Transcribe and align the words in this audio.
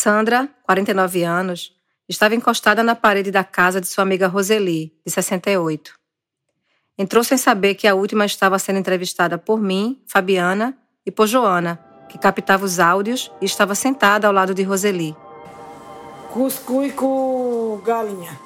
Sandra, 0.00 0.48
49 0.62 1.22
anos, 1.24 1.76
estava 2.08 2.34
encostada 2.34 2.82
na 2.82 2.94
parede 2.94 3.30
da 3.30 3.44
casa 3.44 3.82
de 3.82 3.86
sua 3.86 4.00
amiga 4.00 4.28
Roseli, 4.28 4.94
de 5.04 5.12
68. 5.12 5.92
Entrou 6.96 7.22
sem 7.22 7.36
saber 7.36 7.74
que 7.74 7.86
a 7.86 7.94
última 7.94 8.24
estava 8.24 8.58
sendo 8.58 8.78
entrevistada 8.78 9.36
por 9.36 9.60
mim, 9.60 10.02
Fabiana, 10.06 10.74
e 11.04 11.10
por 11.10 11.26
Joana, 11.26 11.78
que 12.08 12.18
captava 12.18 12.64
os 12.64 12.80
áudios 12.80 13.30
e 13.42 13.44
estava 13.44 13.74
sentada 13.74 14.26
ao 14.26 14.32
lado 14.32 14.54
de 14.54 14.62
Roseli. 14.62 15.14
Cuscuz 16.32 16.94
com 16.94 17.78
galinha. 17.84 18.40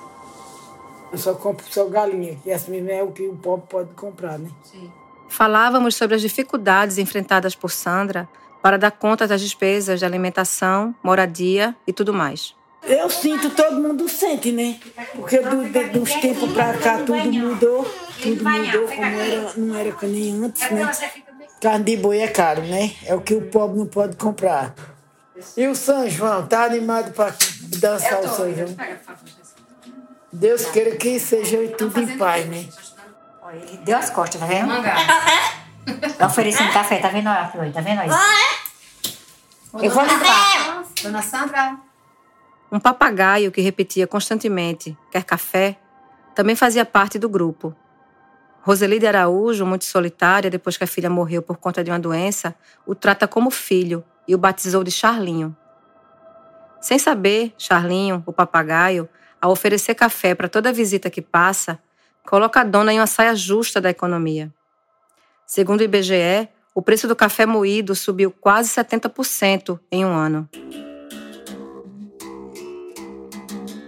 Eu 1.13 1.19
só 1.19 1.35
compro 1.35 1.65
só 1.71 1.87
galinha, 1.87 2.37
que 2.43 2.51
essa 2.51 2.69
mesmo 2.69 2.91
é 2.91 3.01
o 3.01 3.13
que 3.13 3.29
o 3.29 3.37
pobre 3.37 3.69
pode 3.69 3.95
comprar, 3.95 4.41
né? 4.41 4.51
Sim. 4.65 4.91
Falávamos 5.29 5.95
sobre 5.95 6.17
as 6.17 6.21
dificuldades 6.21 6.99
enfrentadas 6.99 7.55
por 7.55 7.71
Sandra 7.71 8.29
para 8.65 8.79
dar 8.79 8.93
conta 8.93 9.29
das 9.29 9.43
despesas 9.43 9.99
de 9.99 10.07
alimentação, 10.07 10.95
moradia 11.03 11.77
e 11.87 11.93
tudo 11.93 12.15
mais. 12.15 12.55
Eu 12.83 13.11
sinto, 13.11 13.51
todo 13.51 13.79
mundo 13.79 14.09
sente, 14.09 14.51
né? 14.53 14.81
Porque 15.15 15.39
do, 15.41 15.69
de, 15.69 15.85
dos 15.91 16.11
tempos 16.15 16.51
para 16.51 16.73
cá 16.79 16.97
tudo 17.01 17.31
mudou, 17.31 17.85
tudo 18.23 18.43
mudou, 18.43 18.89
como 18.89 19.19
era, 19.21 19.53
não 19.55 19.77
era 19.79 19.93
que 19.93 20.07
nem 20.07 20.43
antes, 20.43 20.71
né? 20.71 20.91
Carne 21.61 21.85
de 21.85 21.97
boi 21.99 22.21
é 22.21 22.29
caro, 22.29 22.63
né? 22.63 22.93
É 23.05 23.15
o 23.15 23.21
que 23.21 23.35
o 23.35 23.43
pobre 23.43 23.77
não 23.79 23.87
pode 23.87 24.17
comprar. 24.17 24.75
E 25.59 25.69
o 25.69 25.75
São 25.75 26.09
João, 26.09 26.47
tá 26.47 26.65
animado 26.65 27.13
para 27.13 27.35
dançar 27.79 28.21
o 28.21 28.29
São 28.29 28.51
João? 28.55 28.75
Deus 30.33 30.65
queira 30.71 30.97
que 30.97 31.21
seja 31.21 31.59
tudo 31.77 32.01
em 32.01 32.17
paz, 32.17 32.47
né? 32.47 32.67
Ele 33.53 33.77
deu 33.85 33.99
as 33.99 34.09
costas, 34.09 34.41
tá 34.41 34.47
vendo? 34.47 34.73
Tá 36.19 36.27
oferecendo 36.27 36.73
café, 36.73 36.99
tá 36.99 37.09
vendo? 37.09 37.29
Olha, 37.29 37.73
tá 37.73 37.81
vendo 37.81 38.01
aí? 38.01 38.09
Eu 39.83 39.91
vou 39.91 40.05
limpar. 40.05 40.85
Dona 41.03 41.23
Sandra. 41.23 41.77
Um 42.71 42.81
papagaio 42.81 43.53
que 43.53 43.61
repetia 43.61 44.07
constantemente: 44.07 44.97
quer 45.11 45.25
café? 45.25 45.79
Também 46.35 46.57
fazia 46.57 46.85
parte 46.85 47.19
do 47.19 47.29
grupo. 47.29 47.75
Roselide 48.63 49.07
Araújo, 49.07 49.67
muito 49.67 49.85
solitária 49.85 50.51
depois 50.51 50.77
que 50.77 50.85
a 50.85 50.87
filha 50.87 51.11
morreu 51.11 51.43
por 51.43 51.59
conta 51.59 51.85
de 51.85 51.91
uma 51.91 51.99
doença, 51.99 52.55
o 52.87 52.95
trata 52.95 53.29
como 53.29 53.51
filho 53.51 54.03
e 54.27 54.35
o 54.35 54.39
batizou 54.39 54.83
de 54.83 54.91
Charlinho. 54.91 55.55
Sem 56.81 56.99
saber, 56.99 57.55
Charlinho, 57.59 58.23
o 58.27 58.33
papagaio, 58.33 59.09
ao 59.41 59.51
oferecer 59.51 59.95
café 59.95 60.35
para 60.35 60.49
toda 60.49 60.73
visita 60.73 61.11
que 61.11 61.21
passa, 61.21 61.79
coloca 62.25 62.61
a 62.61 62.65
dona 62.65 62.93
em 62.93 62.99
uma 62.99 63.07
saia 63.07 63.35
justa 63.35 63.81
da 63.81 63.91
economia. 63.91 64.51
Segundo 65.47 65.81
o 65.81 65.85
IBGE, 65.85 66.49
o 66.75 66.83
preço 66.83 67.07
do 67.07 67.15
café 67.15 67.47
moído 67.47 67.95
subiu 67.95 68.31
quase 68.31 68.71
70% 68.71 69.79
em 69.93 70.05
um 70.05 70.13
ano. 70.13 70.49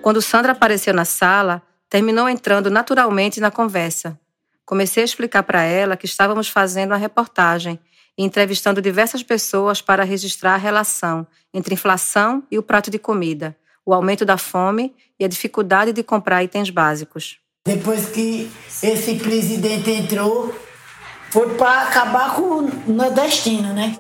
Quando 0.03 0.23
Sandra 0.23 0.53
apareceu 0.53 0.95
na 0.95 1.05
sala, 1.05 1.63
terminou 1.91 2.29
entrando 2.29 2.71
naturalmente 2.71 3.41
na 3.41 3.51
conversa. 3.51 4.19
Comecei 4.65 5.03
a 5.03 5.05
explicar 5.05 5.43
para 5.43 5.63
ela 5.63 5.97
que 5.97 6.07
estávamos 6.07 6.49
fazendo 6.49 6.93
uma 6.93 6.97
reportagem 6.97 7.79
e 8.17 8.23
entrevistando 8.23 8.81
diversas 8.81 9.23
pessoas 9.23 9.81
para 9.81 10.05
registrar 10.05 10.55
a 10.55 10.59
relação 10.59 11.27
entre 11.53 11.75
inflação 11.75 12.43
e 12.51 12.59
o 12.59 12.63
prato 12.63 12.91
de 12.91 12.99
comida, 12.99 13.57
o 13.85 13.93
aumento 13.93 14.25
da 14.25 14.39
fome 14.39 14.95
e 15.19 15.25
a 15.25 15.29
dificuldade 15.29 15.93
de 15.93 16.03
comprar 16.03 16.45
itens 16.45 16.71
básicos. 16.71 17.39
Depois 17.67 18.09
que 18.09 18.51
esse 18.83 19.17
presidente 19.17 19.91
entrou, 19.91 20.55
foi 21.37 21.51
para 21.51 21.83
acabar 21.83 22.35
com 22.35 22.43
o 22.43 22.71
nordestino, 22.87 23.75
né? 23.75 23.95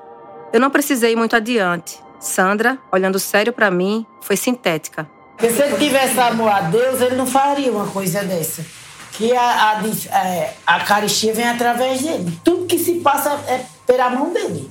Eu 0.54 0.58
não 0.58 0.70
precisei 0.70 1.12
ir 1.12 1.16
muito 1.16 1.36
adiante. 1.36 2.00
Sandra, 2.18 2.78
olhando 2.90 3.18
sério 3.18 3.52
para 3.52 3.70
mim, 3.70 4.06
foi 4.22 4.38
sintética. 4.38 5.06
Porque 5.32 5.52
se 5.52 5.60
ele 5.60 5.76
tivesse 5.76 6.18
amor 6.18 6.50
a 6.50 6.62
Deus, 6.62 6.98
ele 7.02 7.14
não 7.14 7.26
faria 7.26 7.70
uma 7.70 7.88
coisa 7.88 8.24
dessa. 8.24 8.64
Que 9.12 9.36
a, 9.36 9.42
a, 9.42 9.80
a, 9.80 10.28
é, 10.28 10.56
a 10.66 10.80
caristia 10.80 11.34
vem 11.34 11.46
através 11.46 12.00
dele. 12.00 12.40
Tudo 12.42 12.64
que 12.64 12.78
se 12.78 13.00
passa 13.00 13.32
é 13.48 13.66
pela 13.86 14.08
mão 14.08 14.32
dele. 14.32 14.70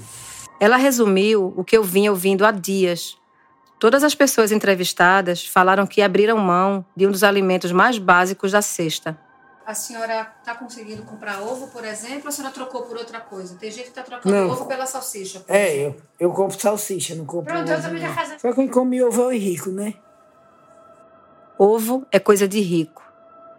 Ela 0.59 0.77
resumiu 0.77 1.53
o 1.55 1.63
que 1.63 1.77
eu 1.77 1.83
vinha 1.83 2.09
ouvindo 2.09 2.43
há 2.47 2.49
dias. 2.49 3.15
Todas 3.77 4.03
as 4.03 4.15
pessoas 4.15 4.51
entrevistadas 4.51 5.45
falaram 5.45 5.85
que 5.85 6.01
abriram 6.01 6.39
mão 6.39 6.83
de 6.97 7.05
um 7.05 7.11
dos 7.11 7.23
alimentos 7.23 7.71
mais 7.71 7.99
básicos 7.99 8.53
da 8.53 8.61
cesta, 8.63 9.15
a 9.65 9.73
senhora 9.73 10.31
está 10.39 10.53
conseguindo 10.53 11.03
comprar 11.03 11.41
ovo, 11.41 11.67
por 11.67 11.83
exemplo, 11.83 12.23
ou 12.23 12.29
a 12.29 12.31
senhora 12.31 12.53
trocou 12.53 12.83
por 12.83 12.97
outra 12.97 13.19
coisa? 13.19 13.55
Tem 13.55 13.71
gente 13.71 13.83
que 13.83 13.89
está 13.89 14.03
trocando 14.03 14.35
não. 14.35 14.49
ovo 14.49 14.65
pela 14.65 14.85
salsicha. 14.85 15.43
É, 15.47 15.87
eu, 15.87 15.95
eu 16.19 16.31
compro 16.31 16.59
salsicha, 16.59 17.15
não 17.15 17.25
compro 17.25 17.53
Pronto, 17.53 17.71
ovo. 17.71 17.73
eu 17.73 17.81
também 17.81 18.01
já 18.01 18.13
faço. 18.13 18.39
Só 18.39 18.53
quem 18.53 18.67
come 18.67 19.01
ovo 19.01 19.31
é 19.31 19.37
rico, 19.37 19.71
né? 19.71 19.95
Ovo 21.57 22.05
é 22.11 22.19
coisa 22.19 22.47
de 22.47 22.59
rico. 22.59 23.03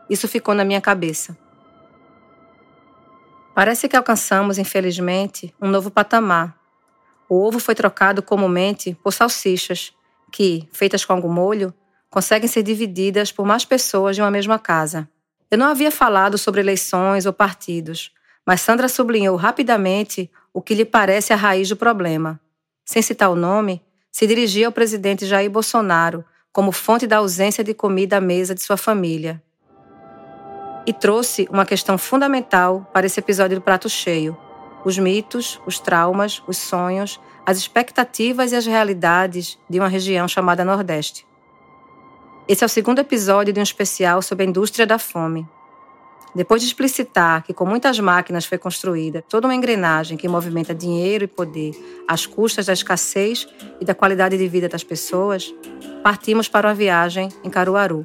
Isso 0.09 0.29
ficou 0.29 0.55
na 0.55 0.65
minha 0.65 0.81
cabeça. 0.81 1.37
Parece 3.55 3.89
que 3.89 3.97
alcançamos, 3.97 4.59
infelizmente, 4.59 5.53
um 5.61 5.69
novo 5.69 5.91
patamar. 5.91 6.57
O 7.29 7.43
ovo 7.43 7.59
foi 7.59 7.75
trocado 7.75 8.23
comumente 8.23 8.95
por 9.03 9.13
salsichas, 9.13 9.93
que, 10.31 10.69
feitas 10.73 11.05
com 11.05 11.15
algum 11.15 11.33
molho, 11.33 11.75
conseguem 12.11 12.49
ser 12.49 12.63
divididas 12.63 13.33
por 13.33 13.45
mais 13.45 13.65
pessoas 13.65 14.15
de 14.15 14.23
uma 14.23 14.31
mesma 14.31 14.59
casa. 14.59 15.09
Eu 15.51 15.59
não 15.59 15.67
havia 15.67 15.91
falado 15.91 16.37
sobre 16.37 16.61
eleições 16.61 17.25
ou 17.25 17.33
partidos, 17.33 18.11
mas 18.45 18.61
Sandra 18.61 18.89
sublinhou 18.89 19.37
rapidamente 19.37 20.31
o 20.53 20.61
que 20.61 20.75
lhe 20.75 20.85
parece 20.85 21.33
a 21.33 21.37
raiz 21.37 21.69
do 21.69 21.77
problema. 21.77 22.41
Sem 22.85 23.03
citar 23.03 23.31
o 23.31 23.37
nome, 23.37 23.83
se 24.11 24.27
dirigia 24.27 24.67
ao 24.67 24.73
presidente 24.73 25.27
Jair 25.27 25.51
Bolsonaro 25.51 26.25
como 26.53 26.73
fonte 26.73 27.07
da 27.07 27.19
ausência 27.19 27.63
de 27.63 27.75
comida 27.75 28.17
à 28.17 28.21
mesa 28.21 28.55
de 28.55 28.63
sua 28.63 28.77
família. 28.77 29.43
E 30.87 30.93
trouxe 30.93 31.47
uma 31.51 31.67
questão 31.67 31.99
fundamental 31.99 32.89
para 32.95 33.07
esse 33.07 33.21
episódio 33.21 33.59
do 33.59 33.63
Prato 33.63 33.89
Cheio: 33.89 34.37
os 34.85 34.97
mitos, 34.97 35.61
os 35.67 35.79
traumas, 35.79 36.43
os 36.47 36.57
sonhos, 36.57 37.21
as 37.45 37.59
expectativas 37.59 38.53
e 38.53 38.57
as 38.57 38.67
realidades 38.67 39.59
de 39.69 39.79
uma 39.79 39.89
região 39.89 40.27
chamada 40.27 40.65
Nordeste. 40.65 41.27
Esse 42.49 42.63
é 42.63 42.67
o 42.67 42.69
segundo 42.69 43.01
episódio 43.01 43.53
de 43.53 43.59
um 43.59 43.63
especial 43.63 44.23
sobre 44.23 44.45
a 44.45 44.49
indústria 44.49 44.87
da 44.87 45.01
fome. 45.01 45.45
Depois 46.33 46.63
de 46.63 46.69
explicitar 46.69 47.43
que 47.43 47.53
com 47.53 47.67
muitas 47.67 47.99
máquinas 47.99 48.45
foi 48.45 48.57
construída 48.57 49.21
toda 49.29 49.49
uma 49.49 49.55
engrenagem 49.55 50.17
que 50.17 50.29
movimenta 50.29 50.73
dinheiro 50.73 51.25
e 51.25 51.27
poder 51.27 51.73
às 52.07 52.25
custas 52.25 52.67
da 52.67 52.73
escassez 52.73 53.49
e 53.81 53.85
da 53.85 53.97
qualidade 53.97 54.39
de 54.39 54.47
vida 54.47 54.69
das 54.69 54.85
pessoas, 54.85 55.53
partimos 56.05 56.49
para 56.49 56.69
uma 56.69 56.75
viagem 56.75 57.31
em 57.43 57.51
Caruaru. 57.51 58.05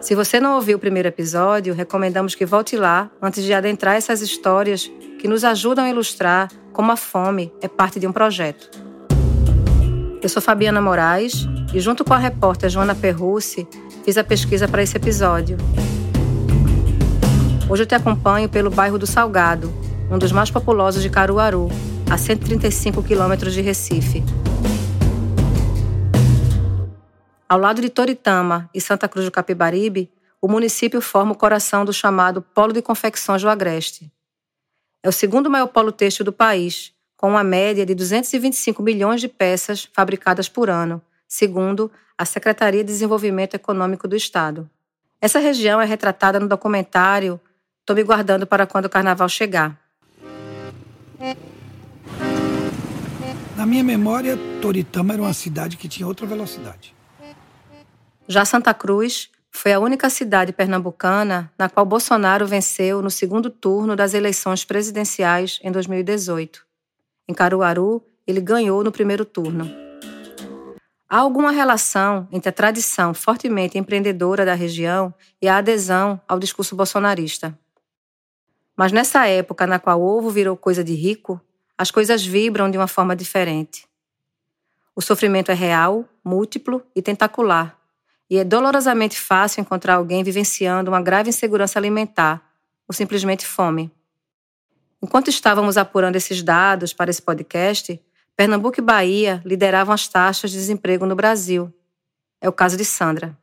Se 0.00 0.14
você 0.14 0.40
não 0.40 0.54
ouviu 0.54 0.78
o 0.78 0.80
primeiro 0.80 1.08
episódio, 1.08 1.74
recomendamos 1.74 2.34
que 2.34 2.46
volte 2.46 2.78
lá 2.78 3.10
antes 3.20 3.44
de 3.44 3.52
adentrar 3.52 3.96
essas 3.96 4.22
histórias 4.22 4.90
que 5.18 5.28
nos 5.28 5.44
ajudam 5.44 5.84
a 5.84 5.90
ilustrar 5.90 6.50
como 6.72 6.90
a 6.90 6.96
fome 6.96 7.52
é 7.60 7.68
parte 7.68 8.00
de 8.00 8.06
um 8.06 8.12
projeto. 8.12 8.89
Eu 10.22 10.28
sou 10.28 10.42
Fabiana 10.42 10.82
Moraes 10.82 11.48
e, 11.72 11.80
junto 11.80 12.04
com 12.04 12.12
a 12.12 12.18
repórter 12.18 12.68
Joana 12.68 12.94
Perrucci, 12.94 13.66
fiz 14.04 14.18
a 14.18 14.24
pesquisa 14.24 14.68
para 14.68 14.82
esse 14.82 14.94
episódio. 14.94 15.56
Hoje 17.70 17.84
eu 17.84 17.86
te 17.86 17.94
acompanho 17.94 18.46
pelo 18.46 18.70
bairro 18.70 18.98
do 18.98 19.06
Salgado, 19.06 19.72
um 20.10 20.18
dos 20.18 20.30
mais 20.30 20.50
populosos 20.50 21.02
de 21.02 21.08
Caruaru, 21.08 21.68
a 22.10 22.18
135 22.18 23.02
quilômetros 23.02 23.54
de 23.54 23.62
Recife. 23.62 24.22
Ao 27.48 27.58
lado 27.58 27.80
de 27.80 27.88
Toritama 27.88 28.68
e 28.74 28.80
Santa 28.80 29.08
Cruz 29.08 29.24
do 29.24 29.32
Capibaribe, 29.32 30.12
o 30.38 30.48
município 30.48 31.00
forma 31.00 31.32
o 31.32 31.36
coração 31.36 31.82
do 31.82 31.94
chamado 31.94 32.42
Polo 32.42 32.74
de 32.74 32.82
Confecções 32.82 33.40
do 33.40 33.48
Agreste. 33.48 34.12
É 35.02 35.08
o 35.08 35.12
segundo 35.12 35.48
maior 35.48 35.68
polo 35.68 35.90
têxtil 35.90 36.26
do 36.26 36.32
país, 36.32 36.92
com 37.20 37.28
uma 37.28 37.44
média 37.44 37.84
de 37.84 37.94
225 37.94 38.82
milhões 38.82 39.20
de 39.20 39.28
peças 39.28 39.86
fabricadas 39.92 40.48
por 40.48 40.70
ano, 40.70 41.02
segundo 41.28 41.92
a 42.16 42.24
Secretaria 42.24 42.82
de 42.82 42.90
Desenvolvimento 42.90 43.52
Econômico 43.52 44.08
do 44.08 44.16
Estado. 44.16 44.70
Essa 45.20 45.38
região 45.38 45.78
é 45.82 45.84
retratada 45.84 46.40
no 46.40 46.48
documentário 46.48 47.38
Tô 47.84 47.92
me 47.92 48.02
guardando 48.02 48.46
para 48.46 48.66
quando 48.66 48.86
o 48.86 48.88
carnaval 48.88 49.28
chegar. 49.28 49.78
Na 53.54 53.66
minha 53.66 53.84
memória, 53.84 54.38
Toritama 54.62 55.12
era 55.12 55.20
uma 55.20 55.34
cidade 55.34 55.76
que 55.76 55.88
tinha 55.88 56.06
outra 56.06 56.26
velocidade. 56.26 56.94
Já 58.26 58.46
Santa 58.46 58.72
Cruz 58.72 59.28
foi 59.50 59.74
a 59.74 59.78
única 59.78 60.08
cidade 60.08 60.54
pernambucana 60.54 61.52
na 61.58 61.68
qual 61.68 61.84
Bolsonaro 61.84 62.46
venceu 62.46 63.02
no 63.02 63.10
segundo 63.10 63.50
turno 63.50 63.94
das 63.94 64.14
eleições 64.14 64.64
presidenciais 64.64 65.60
em 65.62 65.70
2018. 65.70 66.69
Em 67.30 67.32
Caruaru, 67.32 68.04
ele 68.26 68.40
ganhou 68.40 68.82
no 68.82 68.90
primeiro 68.90 69.24
turno. 69.24 69.72
Há 71.08 71.18
alguma 71.18 71.52
relação 71.52 72.26
entre 72.32 72.48
a 72.48 72.52
tradição 72.52 73.14
fortemente 73.14 73.78
empreendedora 73.78 74.44
da 74.44 74.54
região 74.54 75.14
e 75.40 75.46
a 75.46 75.58
adesão 75.58 76.20
ao 76.26 76.40
discurso 76.40 76.74
bolsonarista. 76.74 77.56
Mas 78.76 78.90
nessa 78.90 79.28
época 79.28 79.64
na 79.64 79.78
qual 79.78 80.00
o 80.00 80.04
ovo 80.04 80.28
virou 80.28 80.56
coisa 80.56 80.82
de 80.82 80.92
rico, 80.92 81.40
as 81.78 81.92
coisas 81.92 82.26
vibram 82.26 82.68
de 82.68 82.76
uma 82.76 82.88
forma 82.88 83.14
diferente. 83.14 83.86
O 84.96 85.00
sofrimento 85.00 85.52
é 85.52 85.54
real, 85.54 86.04
múltiplo 86.24 86.82
e 86.96 87.00
tentacular, 87.00 87.78
e 88.28 88.38
é 88.38 88.44
dolorosamente 88.44 89.16
fácil 89.16 89.60
encontrar 89.60 89.94
alguém 89.94 90.24
vivenciando 90.24 90.90
uma 90.90 91.00
grave 91.00 91.28
insegurança 91.28 91.78
alimentar 91.78 92.42
ou 92.88 92.92
simplesmente 92.92 93.46
fome. 93.46 93.88
Enquanto 95.02 95.28
estávamos 95.28 95.76
apurando 95.76 96.16
esses 96.16 96.42
dados 96.42 96.92
para 96.92 97.10
esse 97.10 97.22
podcast, 97.22 98.00
Pernambuco 98.36 98.80
e 98.80 98.82
Bahia 98.82 99.42
lideravam 99.44 99.94
as 99.94 100.06
taxas 100.06 100.50
de 100.50 100.58
desemprego 100.58 101.06
no 101.06 101.14
Brasil. 101.14 101.72
É 102.40 102.48
o 102.48 102.52
caso 102.52 102.76
de 102.76 102.84
Sandra. 102.84 103.36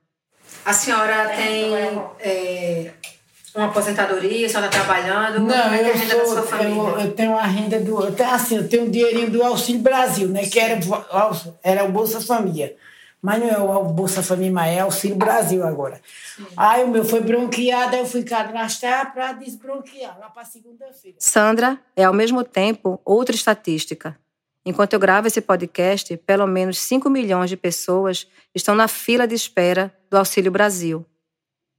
A 0.65 0.73
senhora 0.73 1.29
tem 1.29 1.73
é, 2.19 2.93
uma 3.55 3.67
aposentadoria, 3.67 4.45
a 4.45 4.49
senhora 4.49 4.67
está 4.67 4.79
trabalhando? 4.79 5.39
Não, 5.39 5.63
Como 5.63 5.75
é 5.75 5.79
que 5.79 5.85
é 5.85 5.87
a 5.87 5.95
eu, 5.95 5.97
renda 5.97 6.15
da 6.15 6.25
sou, 6.25 6.33
sua 6.33 6.43
família? 6.43 6.75
eu, 6.77 6.99
eu 6.99 7.11
tenho 7.13 7.37
a 7.37 7.43
renda 7.43 7.79
do. 7.79 8.03
Eu 8.03 8.11
tenho, 8.13 8.29
assim, 8.31 8.57
eu 8.57 8.67
tenho 8.67 8.83
um 8.83 8.91
dinheirinho 8.91 9.31
do 9.31 9.43
Auxílio 9.43 9.81
Brasil, 9.81 10.27
né? 10.27 10.45
Que 10.45 10.59
era, 10.59 10.79
era 11.63 11.83
o 11.83 11.91
Bolsa 11.91 12.21
Família. 12.21 12.75
Mas 13.21 13.39
não 13.39 13.49
é 13.49 13.57
o 13.57 13.83
Bolsa 13.85 14.21
Família, 14.21 14.67
é 14.67 14.79
Auxílio 14.79 15.17
Brasil 15.17 15.65
agora. 15.65 15.99
Aí 16.55 16.83
o 16.83 16.87
meu 16.87 17.03
foi 17.03 17.19
bronqueado, 17.19 17.95
eu 17.95 18.05
fui 18.05 18.23
cadastrar 18.23 19.11
para 19.13 19.33
desbronquear, 19.33 20.17
lá 20.19 20.29
para 20.29 20.45
segunda-feira. 20.45 21.17
Sandra 21.19 21.79
é, 21.95 22.03
ao 22.03 22.13
mesmo 22.13 22.43
tempo, 22.43 23.01
outra 23.03 23.35
estatística. 23.35 24.17
Enquanto 24.63 24.93
eu 24.93 24.99
gravo 24.99 25.27
esse 25.27 25.41
podcast, 25.41 26.15
pelo 26.17 26.45
menos 26.45 26.77
5 26.79 27.09
milhões 27.09 27.49
de 27.49 27.57
pessoas 27.57 28.27
estão 28.53 28.75
na 28.75 28.87
fila 28.87 29.25
de 29.25 29.33
espera 29.33 29.93
do 30.09 30.17
Auxílio 30.17 30.51
Brasil. 30.51 31.05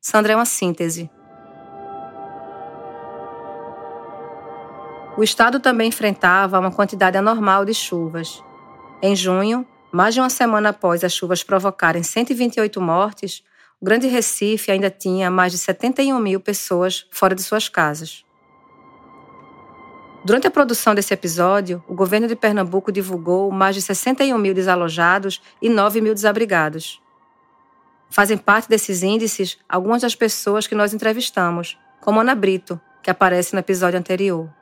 Sandra 0.01 0.33
é 0.33 0.37
uma 0.37 0.47
síntese. 0.47 1.11
O 5.19 5.23
estado 5.23 5.61
também 5.61 5.89
enfrentava 5.89 6.59
uma 6.59 6.71
quantidade 6.71 7.19
anormal 7.19 7.65
de 7.65 7.75
chuvas. 7.75 8.43
Em 9.03 9.15
junho, 9.15 9.67
mais 9.93 10.15
de 10.15 10.21
uma 10.21 10.31
semana 10.31 10.71
após 10.71 11.03
as 11.03 11.13
chuvas 11.13 11.43
provocarem 11.43 12.03
128 12.03 12.81
mortes, 12.81 13.43
o 13.81 13.85
Grande 13.85 14.07
Recife 14.09 14.71
ainda 14.71 14.91
tinha 14.91 15.31
mais 15.31 15.53
de 15.53 15.59
71 15.59 16.19
mil 16.19 16.41
pessoas 16.41 17.07
fora 17.11 17.35
de 17.35 17.43
suas 17.43 17.69
casas. 17.69 18.25
Durante 20.25 20.47
a 20.47 20.51
produção 20.51 20.95
desse 20.95 21.15
episódio, 21.15 21.83
o 21.89 21.95
governo 21.95 22.27
de 22.27 22.35
Pernambuco 22.35 22.91
divulgou 22.91 23.51
mais 23.51 23.75
de 23.75 23.81
61 23.81 24.37
mil 24.37 24.53
desalojados 24.53 25.41
e 25.63 25.69
9 25.69 26.01
mil 26.01 26.13
desabrigados. 26.13 27.01
Fazem 28.11 28.37
parte 28.37 28.69
desses 28.69 29.03
índices 29.03 29.59
algumas 29.69 30.03
das 30.03 30.15
pessoas 30.15 30.67
que 30.67 30.75
nós 30.75 30.93
entrevistamos, 30.93 31.79
como 32.01 32.21
Ana 32.21 32.35
Brito, 32.35 32.81
que 33.03 33.11
aparece 33.11 33.55
no 33.55 33.61
episódio 33.61 33.99
anterior. 33.99 34.58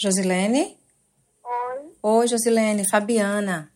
Josilene? 0.00 0.78
Oi? 1.44 1.90
Oi, 2.00 2.28
Josilene, 2.28 2.88
Fabiana. 2.88 3.68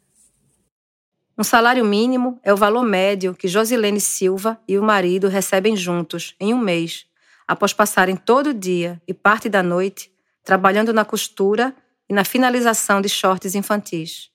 Um 1.36 1.42
salário 1.42 1.84
mínimo 1.84 2.38
é 2.44 2.52
o 2.52 2.56
valor 2.56 2.84
médio 2.84 3.34
que 3.34 3.48
Josilene 3.48 4.00
Silva 4.00 4.60
e 4.68 4.78
o 4.78 4.84
marido 4.84 5.26
recebem 5.26 5.76
juntos 5.76 6.36
em 6.38 6.54
um 6.54 6.58
mês, 6.58 7.06
após 7.44 7.72
passarem 7.72 8.14
todo 8.14 8.50
o 8.50 8.54
dia 8.54 9.02
e 9.04 9.12
parte 9.12 9.48
da 9.48 9.64
noite 9.64 10.12
trabalhando 10.44 10.92
na 10.92 11.04
costura 11.04 11.74
e 12.08 12.14
na 12.14 12.24
finalização 12.24 13.00
de 13.00 13.08
shorts 13.08 13.56
infantis. 13.56 14.30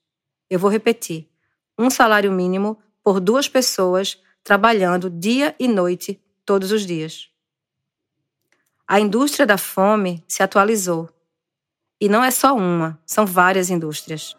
Eu 0.50 0.60
vou 0.60 0.70
repetir: 0.70 1.30
um 1.80 1.90
salário 1.90 2.34
mínimo 2.34 2.78
por 3.02 3.22
duas 3.22 3.48
pessoas 3.48 4.22
trabalhando 4.44 5.10
dia 5.10 5.56
e 5.58 5.70
noite 5.70 6.22
todos 6.46 6.74
os 6.74 6.86
dias. 6.86 7.30
A 8.86 9.00
indústria 9.00 9.46
da 9.46 9.58
fome 9.58 10.22
se 10.28 10.44
atualizou. 10.44 11.17
E 12.00 12.08
não 12.08 12.24
é 12.24 12.30
só 12.30 12.56
uma, 12.56 13.00
são 13.06 13.26
várias 13.26 13.70
indústrias. 13.70 14.36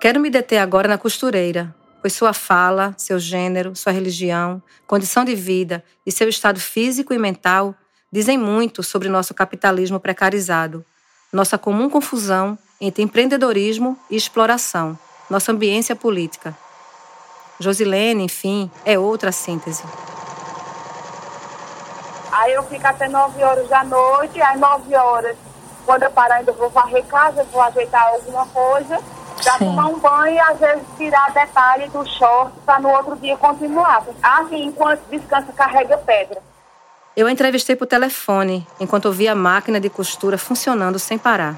Quero 0.00 0.20
me 0.20 0.30
deter 0.30 0.58
agora 0.58 0.86
na 0.86 0.98
costureira, 0.98 1.74
pois 2.00 2.12
sua 2.12 2.32
fala, 2.32 2.94
seu 2.96 3.18
gênero, 3.18 3.74
sua 3.74 3.92
religião, 3.92 4.62
condição 4.86 5.24
de 5.24 5.34
vida 5.34 5.82
e 6.06 6.12
seu 6.12 6.28
estado 6.28 6.60
físico 6.60 7.12
e 7.12 7.18
mental 7.18 7.74
dizem 8.12 8.38
muito 8.38 8.82
sobre 8.82 9.08
nosso 9.08 9.34
capitalismo 9.34 9.98
precarizado, 9.98 10.84
nossa 11.32 11.58
comum 11.58 11.90
confusão 11.90 12.56
entre 12.80 13.02
empreendedorismo 13.02 13.98
e 14.08 14.14
exploração, 14.14 14.96
nossa 15.28 15.50
ambiência 15.50 15.96
política. 15.96 16.56
Josilene, 17.58 18.24
enfim, 18.24 18.70
é 18.84 18.98
outra 18.98 19.32
síntese. 19.32 19.82
Aí 22.34 22.52
eu 22.52 22.64
fico 22.64 22.84
até 22.84 23.08
9 23.08 23.44
horas 23.44 23.68
da 23.68 23.84
noite, 23.84 24.42
às 24.42 24.58
9 24.58 24.96
horas, 24.96 25.36
quando 25.86 26.02
eu 26.02 26.10
parar, 26.10 26.36
ainda 26.36 26.50
vou 26.50 26.68
varrer 26.68 27.04
casa, 27.04 27.44
vou 27.44 27.62
ajeitar 27.62 28.08
alguma 28.08 28.44
coisa, 28.46 28.98
já 29.40 29.56
tomar 29.56 29.86
um 29.86 30.00
banho 30.00 30.34
e 30.34 30.40
às 30.40 30.58
vezes 30.58 30.82
tirar 30.96 31.30
detalhe 31.32 31.88
do 31.90 32.04
short 32.04 32.52
para 32.66 32.80
no 32.80 32.88
outro 32.88 33.14
dia 33.16 33.36
continuar. 33.36 34.02
Assim, 34.20 34.64
enquanto 34.64 35.00
descansa, 35.08 35.52
carrega 35.52 35.96
pedra. 35.98 36.42
Eu 37.16 37.28
a 37.28 37.30
entrevistei 37.30 37.76
por 37.76 37.86
telefone, 37.86 38.66
enquanto 38.80 39.06
ouvia 39.06 39.30
a 39.30 39.36
máquina 39.36 39.78
de 39.78 39.88
costura 39.88 40.36
funcionando 40.36 40.98
sem 40.98 41.16
parar. 41.16 41.56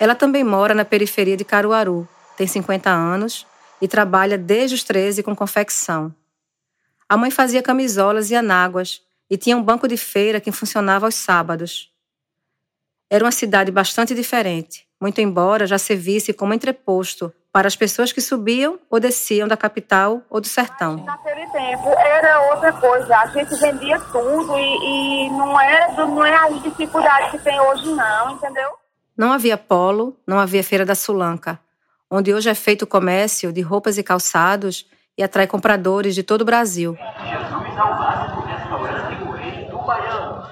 Ela 0.00 0.16
também 0.16 0.42
mora 0.42 0.74
na 0.74 0.84
periferia 0.84 1.36
de 1.36 1.44
Caruaru, 1.44 2.08
tem 2.36 2.48
50 2.48 2.90
anos 2.90 3.46
e 3.80 3.86
trabalha 3.86 4.36
desde 4.36 4.74
os 4.74 4.82
13 4.82 5.22
com 5.22 5.36
confecção. 5.36 6.12
A 7.08 7.16
mãe 7.16 7.30
fazia 7.30 7.62
camisolas 7.62 8.30
e 8.30 8.34
anáguas 8.34 9.02
e 9.28 9.36
tinha 9.36 9.56
um 9.56 9.62
banco 9.62 9.86
de 9.86 9.96
feira 9.96 10.40
que 10.40 10.52
funcionava 10.52 11.06
aos 11.06 11.14
sábados. 11.14 11.92
Era 13.10 13.24
uma 13.24 13.32
cidade 13.32 13.70
bastante 13.70 14.14
diferente, 14.14 14.86
muito 15.00 15.20
embora 15.20 15.66
já 15.66 15.78
servisse 15.78 16.32
como 16.32 16.54
entreposto 16.54 17.32
para 17.52 17.68
as 17.68 17.76
pessoas 17.76 18.10
que 18.10 18.20
subiam 18.20 18.80
ou 18.90 18.98
desciam 18.98 19.46
da 19.46 19.56
capital 19.56 20.22
ou 20.28 20.40
do 20.40 20.48
sertão. 20.48 20.96
Naquele 21.04 21.46
tempo 21.48 21.88
era 21.90 22.52
outra 22.52 22.72
coisa, 22.72 23.16
a 23.16 23.26
gente 23.26 23.54
vendia 23.56 24.00
tudo 24.00 24.58
e, 24.58 25.26
e 25.26 25.30
não, 25.30 25.60
era, 25.60 26.06
não 26.06 26.24
é 26.24 26.34
as 26.34 26.62
dificuldades 26.62 27.30
que 27.30 27.38
tem 27.38 27.60
hoje 27.60 27.86
não, 27.92 28.32
entendeu? 28.32 28.70
Não 29.16 29.32
havia 29.32 29.56
polo, 29.56 30.18
não 30.26 30.40
havia 30.40 30.64
feira 30.64 30.84
da 30.84 30.96
Sulanca, 30.96 31.60
onde 32.10 32.34
hoje 32.34 32.48
é 32.48 32.54
feito 32.54 32.82
o 32.82 32.86
comércio 32.88 33.52
de 33.52 33.60
roupas 33.60 33.98
e 33.98 34.02
calçados 34.02 34.86
e 35.16 35.22
atrai 35.22 35.46
compradores 35.46 36.14
de 36.14 36.22
todo 36.22 36.42
o 36.42 36.44
Brasil. 36.44 36.96
Jesus 37.22 37.78
Alvaro, 37.78 38.40
restaurante 38.42 39.22
O 39.22 39.30
Rei 39.30 39.64
do 39.66 39.78
Baiano. 39.78 40.46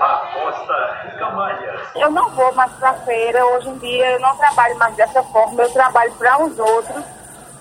Aposta 0.00 1.14
Camalhas. 1.18 1.80
Eu 1.94 2.10
não 2.10 2.30
vou 2.30 2.54
mais 2.54 2.72
para 2.72 2.94
feira, 3.00 3.44
hoje 3.46 3.68
em 3.70 3.78
dia 3.78 4.12
eu 4.12 4.20
não 4.20 4.36
trabalho 4.36 4.78
mais 4.78 4.94
dessa 4.96 5.22
forma, 5.22 5.62
eu 5.62 5.72
trabalho 5.72 6.12
para 6.12 6.44
os 6.44 6.58
outros. 6.58 7.04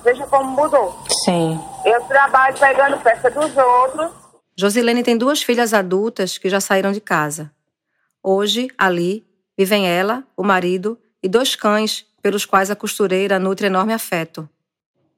Veja 0.03 0.27
como 0.27 0.51
mudou. 0.51 0.95
Sim. 1.23 1.59
Eu 1.83 2.01
trabalho 2.03 2.55
pegando 2.59 2.97
peça 2.99 3.31
dos 3.31 3.55
outros. 3.57 4.11
Josilene 4.57 5.03
tem 5.03 5.17
duas 5.17 5.41
filhas 5.41 5.73
adultas 5.73 6.37
que 6.37 6.49
já 6.49 6.59
saíram 6.59 6.91
de 6.91 7.01
casa. 7.01 7.51
Hoje, 8.21 8.69
ali, 8.77 9.25
vivem 9.57 9.87
ela, 9.87 10.23
o 10.37 10.43
marido 10.43 10.97
e 11.23 11.27
dois 11.27 11.55
cães 11.55 12.05
pelos 12.25 12.43
quais 12.43 12.71
a 12.71 12.75
costureira 12.75 13.37
nutre 13.37 13.67
enorme 13.67 13.93
afeto. 13.93 14.49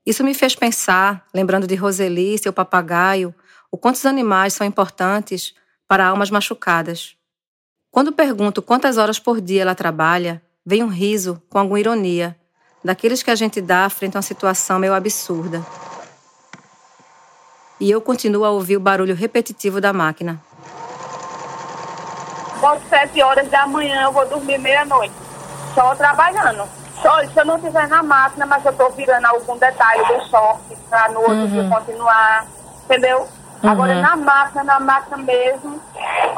Isso 0.05 0.25
me 0.25 0.33
fez 0.33 0.55
pensar, 0.55 1.25
lembrando 1.33 1.65
de 1.65 1.73
Roseli 1.73 2.33
e 2.33 2.37
seu 2.37 2.51
papagaio, 2.51 3.33
o 3.71 3.77
quantos 3.77 4.05
animais 4.05 4.51
são 4.51 4.67
importantes 4.67 5.55
para 5.87 6.05
almas 6.05 6.29
machucadas. 6.29 7.15
Quando 7.89 8.11
pergunto 8.11 8.61
quantas 8.61 8.97
horas 8.97 9.19
por 9.19 9.39
dia 9.39 9.61
ela 9.61 9.73
trabalha, 9.73 10.41
vem 10.65 10.83
um 10.83 10.89
riso 10.89 11.41
com 11.49 11.57
alguma 11.57 11.79
ironia, 11.79 12.35
daqueles 12.83 13.23
que 13.23 13.31
a 13.31 13.35
gente 13.35 13.61
dá 13.61 13.89
frente 13.89 14.17
a 14.17 14.19
uma 14.19 14.21
situação 14.21 14.77
meio 14.77 14.93
absurda. 14.93 15.65
E 17.79 17.89
eu 17.89 18.01
continuo 18.01 18.43
a 18.43 18.51
ouvir 18.51 18.75
o 18.75 18.81
barulho 18.81 19.15
repetitivo 19.15 19.79
da 19.79 19.93
máquina. 19.93 20.43
Volto 22.59 22.83
sete 22.89 23.21
horas 23.21 23.47
da 23.47 23.65
manhã, 23.65 24.03
eu 24.03 24.11
vou 24.11 24.27
dormir 24.27 24.57
meia-noite. 24.57 25.15
Só 25.73 25.95
trabalhando. 25.95 26.76
Só 27.01 27.25
se 27.27 27.39
eu 27.39 27.45
não 27.45 27.57
estiver 27.57 27.87
na 27.87 28.01
máquina, 28.01 28.45
mas 28.45 28.65
eu 28.65 28.71
estou 28.71 28.91
virando 28.91 29.25
algum 29.25 29.57
detalhe 29.57 30.03
do 30.05 30.29
short 30.29 30.61
para 30.89 31.09
no 31.09 31.19
outro 31.19 31.47
dia 31.47 31.69
continuar. 31.69 32.45
Entendeu? 32.85 33.27
Agora 33.63 34.01
na 34.01 34.15
máquina, 34.15 34.63
na 34.63 34.79
máquina 34.79 35.17
mesmo, 35.17 35.81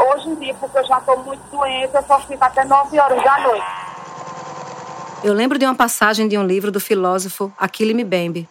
hoje 0.08 0.30
em 0.30 0.36
dia, 0.36 0.54
porque 0.56 0.78
eu 0.78 0.86
já 0.86 0.98
estou 0.98 1.18
muito 1.24 1.42
doente, 1.52 1.94
eu 1.94 2.04
só 2.04 2.20
fico 2.22 2.44
até 2.44 2.64
9 2.64 3.00
horas 3.00 3.24
da 3.24 3.40
noite. 3.40 3.66
Eu 5.22 5.34
lembro 5.34 5.60
de 5.60 5.66
uma 5.66 5.76
passagem 5.76 6.30
de 6.30 6.38
um 6.38 6.46
livro 6.46 6.72
do 6.72 6.80
filósofo 6.80 7.54
Achille 7.58 7.94
Mbembe. 7.94 8.48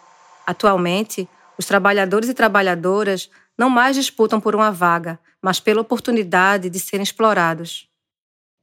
Atualmente, 0.46 1.26
os 1.56 1.64
trabalhadores 1.64 2.28
e 2.28 2.34
trabalhadoras 2.34 3.30
não 3.56 3.70
mais 3.70 3.96
disputam 3.96 4.38
por 4.38 4.54
uma 4.54 4.70
vaga, 4.70 5.18
mas 5.40 5.58
pela 5.58 5.80
oportunidade 5.80 6.68
de 6.68 6.78
serem 6.78 7.02
explorados. 7.02 7.88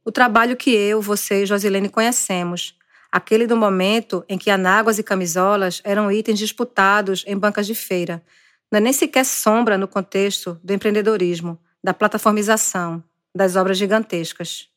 O 0.04 0.12
trabalho 0.12 0.56
que 0.56 0.70
eu, 0.70 1.02
você 1.02 1.42
e 1.42 1.46
Josilene 1.46 1.88
conhecemos, 1.88 2.75
aquele 3.10 3.46
do 3.46 3.56
momento 3.56 4.24
em 4.28 4.38
que 4.38 4.50
anáguas 4.50 4.98
e 4.98 5.02
camisolas 5.02 5.80
eram 5.84 6.10
itens 6.10 6.38
disputados 6.38 7.24
em 7.26 7.36
bancas 7.36 7.66
de 7.66 7.74
feira, 7.74 8.22
não 8.70 8.78
é 8.78 8.80
nem 8.80 8.92
sequer 8.92 9.24
sombra 9.24 9.78
no 9.78 9.86
contexto 9.86 10.60
do 10.62 10.72
empreendedorismo, 10.72 11.58
da 11.82 11.94
plataformização, 11.94 13.02
das 13.34 13.54
obras 13.54 13.78
gigantescas. 13.78 14.68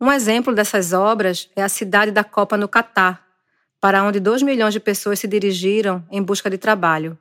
Um 0.00 0.12
exemplo 0.12 0.54
dessas 0.54 0.92
obras 0.92 1.48
é 1.54 1.62
a 1.62 1.68
cidade 1.68 2.10
da 2.10 2.24
Copa 2.24 2.56
no 2.56 2.68
Catar, 2.68 3.24
para 3.80 4.02
onde 4.02 4.18
2 4.18 4.42
milhões 4.42 4.74
de 4.74 4.80
pessoas 4.80 5.20
se 5.20 5.28
dirigiram 5.28 6.04
em 6.10 6.22
busca 6.22 6.50
de 6.50 6.58
trabalho. 6.58 7.16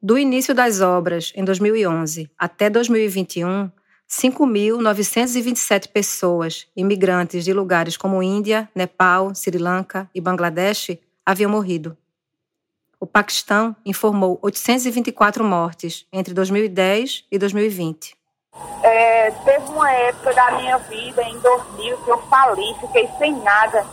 Do 0.00 0.16
início 0.16 0.54
das 0.54 0.80
obras, 0.80 1.32
em 1.34 1.44
2011, 1.44 2.30
até 2.38 2.70
2021, 2.70 3.70
5.927 4.08 5.88
pessoas, 5.88 6.66
imigrantes 6.74 7.44
de 7.44 7.52
lugares 7.52 7.96
como 7.96 8.22
Índia, 8.22 8.68
Nepal, 8.74 9.34
Sri 9.34 9.58
Lanka 9.58 10.08
e 10.14 10.20
Bangladesh, 10.20 10.98
haviam 11.26 11.50
morrido. 11.50 11.96
O 12.98 13.06
Paquistão 13.06 13.76
informou 13.84 14.38
824 14.42 15.44
mortes 15.44 16.06
entre 16.10 16.32
2010 16.32 17.26
e 17.30 17.38
2020. 17.38 18.16
É, 18.82 19.30
teve 19.44 19.68
uma 19.68 19.92
época 19.92 20.32
da 20.32 20.52
minha 20.52 20.78
vida, 20.78 21.22
em 21.22 21.38
2000, 21.38 21.98
que 21.98 22.10
eu 22.10 22.18
fali, 22.22 22.74
fiquei 22.80 23.08
sem 23.18 23.36
nada. 23.42 23.84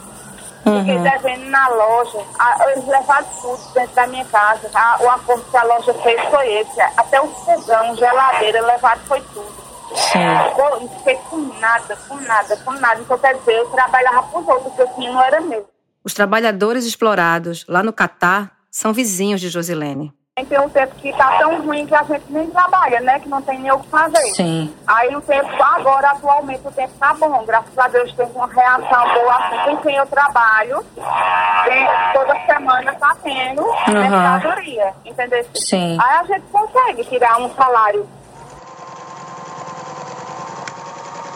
Fiquei 0.63 0.95
uhum. 0.95 1.03
devendo 1.03 1.49
na 1.51 1.67
loja. 1.67 2.25
Eles 2.71 2.87
levaram 2.87 3.27
tudo 3.39 3.73
dentro 3.73 3.93
da 3.93 4.07
minha 4.07 4.25
casa. 4.25 4.71
o 5.01 5.09
acordo 5.09 5.43
que 5.51 5.57
a 5.57 5.63
loja 5.63 5.93
fez 5.95 6.19
foi 6.31 6.53
esse. 6.53 6.81
Até 6.81 7.21
o 7.21 7.27
fogão, 7.27 7.95
geladeira, 7.95 8.65
levado 8.65 9.01
foi 9.07 9.21
tudo. 9.21 9.65
Sim. 9.95 10.89
fiquei 10.97 11.15
com 11.29 11.37
nada, 11.59 11.95
com 12.07 12.15
nada, 12.15 12.57
com 12.57 12.71
nada. 12.73 13.01
Então, 13.01 13.17
quer 13.17 13.35
dizer, 13.35 13.53
eu 13.53 13.69
trabalhava 13.69 14.23
para 14.23 14.39
os 14.39 14.47
outros, 14.47 14.73
porque 14.73 15.03
eu 15.03 15.13
não 15.13 15.21
era 15.21 15.41
meu. 15.41 15.67
Os 16.03 16.13
trabalhadores 16.13 16.85
explorados 16.85 17.65
lá 17.67 17.81
no 17.81 17.91
Catar 17.91 18.51
são 18.69 18.93
vizinhos 18.93 19.41
de 19.41 19.49
Josilene. 19.49 20.13
Tem 20.35 20.59
um 20.59 20.67
tempo 20.67 20.93
que 20.95 21.13
tá 21.13 21.37
tão 21.37 21.61
ruim 21.61 21.87
que 21.87 21.95
a 21.95 22.03
gente 22.03 22.25
nem 22.27 22.45
trabalha, 22.47 22.99
né? 22.99 23.21
Que 23.21 23.29
não 23.29 23.41
tem 23.41 23.57
nem 23.57 23.71
o 23.71 23.79
que 23.79 23.87
fazer. 23.87 24.33
Sim. 24.33 24.75
Aí 24.85 25.15
o 25.15 25.21
tempo, 25.21 25.47
agora, 25.63 26.09
atualmente, 26.09 26.67
o 26.67 26.71
tempo 26.73 26.91
tá 26.99 27.13
bom. 27.13 27.45
Graças 27.45 27.77
a 27.77 27.87
Deus 27.87 28.13
tem 28.13 28.25
uma 28.35 28.45
reação 28.45 29.13
boa 29.13 29.35
assim. 29.35 29.57
Com 29.63 29.77
quem 29.77 29.95
eu 29.95 30.05
trabalho, 30.07 30.83
tem, 31.63 31.87
toda 32.13 32.37
semana 32.45 32.93
tá 32.95 33.15
tendo 33.23 33.61
uhum. 33.61 33.93
mercadoria, 33.93 34.93
entendeu? 35.05 35.45
Sim. 35.55 35.97
Aí 36.01 36.17
a 36.17 36.23
gente 36.25 36.45
consegue 36.51 37.05
tirar 37.05 37.39
um 37.39 37.49
salário 37.55 38.05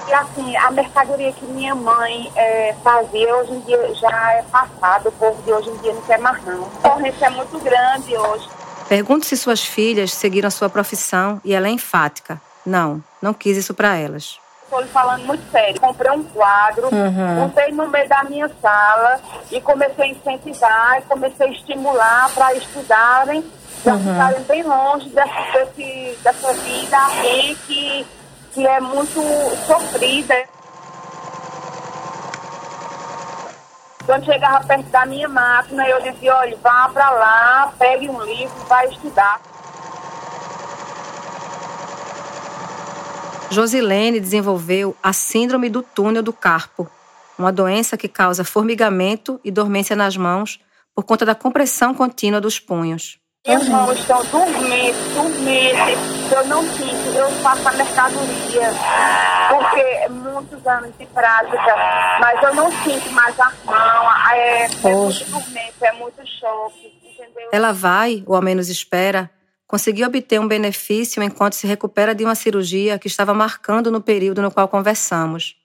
E 0.09 0.13
assim, 0.13 0.57
a 0.57 0.71
mercadoria 0.71 1.31
que 1.31 1.45
minha 1.45 1.75
mãe 1.75 2.31
é, 2.35 2.75
fazia 2.83 3.35
hoje 3.35 3.51
em 3.51 3.59
dia 3.59 3.93
já 3.93 4.33
é 4.33 4.41
passado, 4.41 5.09
o 5.09 5.11
povo 5.11 5.39
de 5.43 5.53
hoje 5.53 5.69
em 5.69 5.77
dia 5.77 5.93
não 5.93 6.01
quer 6.01 6.17
mais 6.17 6.43
não. 6.43 6.67
A 6.83 6.89
corrente 6.89 7.23
é 7.23 7.29
muito 7.29 7.59
grande 7.59 8.17
hoje. 8.17 8.49
Pergunto 8.87 9.27
se 9.27 9.37
suas 9.37 9.63
filhas 9.63 10.11
seguiram 10.11 10.47
a 10.47 10.51
sua 10.51 10.67
profissão 10.67 11.39
e 11.45 11.53
ela 11.53 11.67
é 11.67 11.69
enfática. 11.69 12.41
Não, 12.65 13.03
não 13.21 13.35
quis 13.35 13.55
isso 13.55 13.71
para 13.71 13.95
elas. 13.97 14.39
Estou 14.63 14.81
lhe 14.81 14.87
falando 14.87 15.25
muito 15.25 15.43
sério. 15.51 15.79
Comprei 15.79 16.11
um 16.11 16.23
quadro, 16.23 16.89
uhum. 16.91 17.47
botei 17.47 17.71
no 17.71 17.87
meio 17.87 18.09
da 18.09 18.23
minha 18.23 18.49
sala 18.59 19.19
e 19.51 19.61
comecei 19.61 20.05
a 20.05 20.07
incentivar 20.07 20.97
e 20.97 21.01
comecei 21.03 21.47
a 21.47 21.51
estimular 21.51 22.31
para 22.33 22.55
estudarem, 22.55 23.43
para 23.83 23.93
uhum. 23.93 23.99
ficarem 23.99 24.43
bem 24.43 24.63
longe 24.63 25.09
desse, 25.09 25.51
desse, 25.53 26.17
dessa 26.23 26.53
vida 26.53 26.97
aqui 26.97 27.57
que, 27.67 28.07
que 28.53 28.65
é 28.65 28.79
muito 28.79 29.21
sofrida. 29.65 30.35
Quando 34.05 34.25
chegava 34.25 34.65
perto 34.65 34.89
da 34.89 35.05
minha 35.05 35.29
máquina, 35.29 35.87
eu 35.87 36.01
dizia, 36.01 36.35
olha, 36.35 36.57
vá 36.57 36.89
para 36.89 37.11
lá, 37.11 37.73
pegue 37.77 38.09
um 38.09 38.23
livro, 38.23 38.55
vai 38.67 38.87
estudar. 38.87 39.39
Josilene 43.51 44.19
desenvolveu 44.19 44.95
a 45.01 45.13
síndrome 45.13 45.69
do 45.69 45.83
túnel 45.83 46.23
do 46.23 46.33
carpo, 46.33 46.89
uma 47.37 47.51
doença 47.51 47.97
que 47.97 48.07
causa 48.07 48.43
formigamento 48.43 49.39
e 49.43 49.51
dormência 49.51 49.95
nas 49.95 50.17
mãos 50.17 50.59
por 50.95 51.03
conta 51.03 51.25
da 51.25 51.35
compressão 51.35 51.93
contínua 51.93 52.41
dos 52.41 52.59
punhos. 52.59 53.18
Mãos 53.49 53.97
estão 53.97 54.23
dormentes, 54.25 55.13
dormentes. 55.15 56.31
Eu 56.31 56.47
não 56.47 56.61
sinto, 56.61 57.17
eu 57.17 57.31
faço 57.41 57.67
a 57.67 57.71
mercadoria, 57.71 58.69
porque 59.49 59.79
é 59.79 60.09
muitos 60.09 60.67
anos 60.67 60.95
de 60.99 61.05
prática, 61.07 61.75
mas 62.19 62.43
eu 62.43 62.53
não 62.53 62.71
sinto 62.83 63.11
mais 63.11 63.39
a 63.39 63.51
mão. 63.65 64.31
É, 64.33 64.65
é 64.65 64.67
muito 64.67 65.25
dormente, 65.31 65.73
é 65.81 65.91
muito 65.93 66.21
choque, 66.39 66.93
entendeu? 67.03 67.49
Ela 67.51 67.71
vai, 67.71 68.23
ou 68.27 68.35
ao 68.35 68.41
menos 68.41 68.69
espera, 68.69 69.31
conseguir 69.65 70.05
obter 70.05 70.39
um 70.39 70.47
benefício 70.47 71.23
enquanto 71.23 71.53
se 71.53 71.65
recupera 71.65 72.13
de 72.13 72.23
uma 72.23 72.35
cirurgia 72.35 72.99
que 72.99 73.07
estava 73.07 73.33
marcando 73.33 73.91
no 73.91 73.99
período 73.99 74.43
no 74.43 74.51
qual 74.51 74.67
conversamos. 74.67 75.55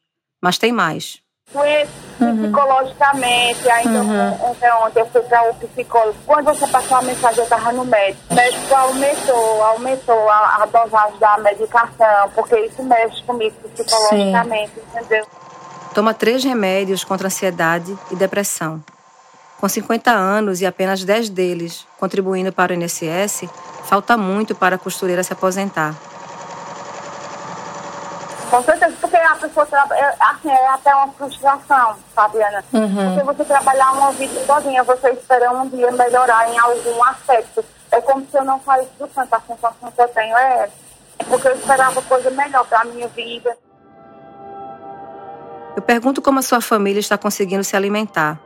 Mas 0.43 0.57
tem 0.57 0.73
mais 0.73 1.24
doente 1.53 1.91
uhum. 2.21 2.43
psicologicamente. 2.43 3.71
Ainda 3.71 4.03
uhum. 4.03 4.51
ontem, 4.51 4.73
ontem 4.73 5.01
eu 5.01 5.07
fui 5.07 5.21
para 5.23 5.51
o 5.51 5.55
psicólogo. 5.55 6.17
Quando 6.27 6.45
você 6.47 6.67
passou 6.67 6.97
a 6.97 7.03
mensagem, 7.03 7.39
eu 7.39 7.45
estava 7.45 7.73
no 7.73 7.85
médico. 7.85 8.23
O 8.31 8.35
médico 8.35 8.75
aumentou, 8.75 9.63
aumentou 9.63 10.31
a, 10.31 10.63
a 10.63 10.67
dosagem 10.67 11.19
da 11.19 11.39
medicação, 11.39 12.31
porque 12.35 12.59
isso 12.61 12.83
mexe 12.83 13.23
comigo 13.23 13.55
psicologicamente, 13.75 14.73
Sim. 14.75 14.83
entendeu? 14.99 15.27
Toma 15.95 16.13
três 16.13 16.43
remédios 16.43 17.05
contra 17.05 17.29
ansiedade 17.29 17.97
e 18.11 18.17
depressão. 18.17 18.83
Com 19.61 19.69
50 19.69 20.11
anos 20.11 20.61
e 20.61 20.67
apenas 20.67 21.05
10 21.05 21.31
deles 21.31 21.87
contribuindo 21.99 22.53
para 22.53 22.73
o 22.73 22.75
INSS, 22.75 23.49
falta 23.85 24.17
muito 24.17 24.55
para 24.55 24.75
a 24.75 24.79
costureira 24.79 25.23
se 25.23 25.33
aposentar. 25.33 25.95
Com 28.55 28.63
certeza, 28.63 28.95
porque 29.01 29.17
a 29.17 29.35
pessoa 29.35 29.67
trabalha, 29.67 30.15
assim, 30.21 30.49
é 30.49 30.69
até 30.69 30.95
uma 30.95 31.09
frustração, 31.09 31.97
Fabiana. 32.15 32.65
Uhum. 32.73 33.17
Porque 33.17 33.25
você 33.25 33.45
trabalhar 33.47 33.91
uma 33.91 34.13
vida 34.13 34.47
sozinha, 34.47 34.85
você 34.85 35.11
espera 35.11 35.51
um 35.51 35.69
dia 35.69 35.91
melhorar 35.91 36.49
em 36.49 36.57
algum 36.57 37.03
aspecto. 37.03 37.65
É 37.91 38.01
como 38.01 38.25
se 38.25 38.39
eu 38.39 38.45
não 38.45 38.61
saísse 38.61 38.93
do 38.97 39.09
santo, 39.13 39.35
a 39.35 39.41
sensação 39.41 39.91
que 39.91 40.01
eu 40.01 40.07
tenho 40.07 40.37
é 40.37 40.71
porque 41.29 41.49
eu 41.49 41.57
esperava 41.57 42.01
coisa 42.03 42.31
melhor 42.31 42.65
para 42.67 42.83
a 42.83 42.85
minha 42.85 43.09
vida. 43.09 43.59
Eu 45.75 45.83
pergunto 45.83 46.23
como 46.23 46.39
a 46.39 46.43
sua 46.43 46.61
família 46.61 47.01
está 47.01 47.19
conseguindo 47.19 47.65
se 47.65 47.75
alimentar. 47.75 48.39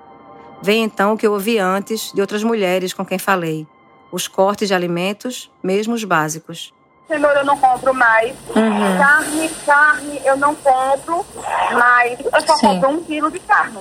Vem 0.63 0.85
então 0.85 1.13
o 1.13 1.19
que 1.19 1.27
eu 1.27 1.35
ouvi 1.35 1.59
antes 1.59 2.15
de 2.15 2.23
outras 2.23 2.43
mulheres 2.43 2.95
com 2.95 3.05
quem 3.05 3.19
falei: 3.19 3.67
os 4.11 4.27
cortes 4.27 4.69
de 4.69 4.75
alimentos, 4.75 5.53
mesmo 5.63 5.93
os 5.93 6.03
básicos 6.03 6.73
cenoura 7.09 7.41
eu 7.41 7.45
não 7.45 7.57
compro 7.57 7.93
mais. 7.95 8.37
Uhum. 8.55 8.99
Carne, 8.99 9.49
carne 9.67 10.21
eu 10.25 10.37
não 10.37 10.55
compro 10.55 11.27
mais. 11.73 12.21
Eu 12.21 12.41
só 12.47 12.55
Sim. 12.57 12.67
compro 12.67 12.91
um 12.91 13.03
quilo 13.03 13.31
de 13.31 13.41
carne. 13.41 13.79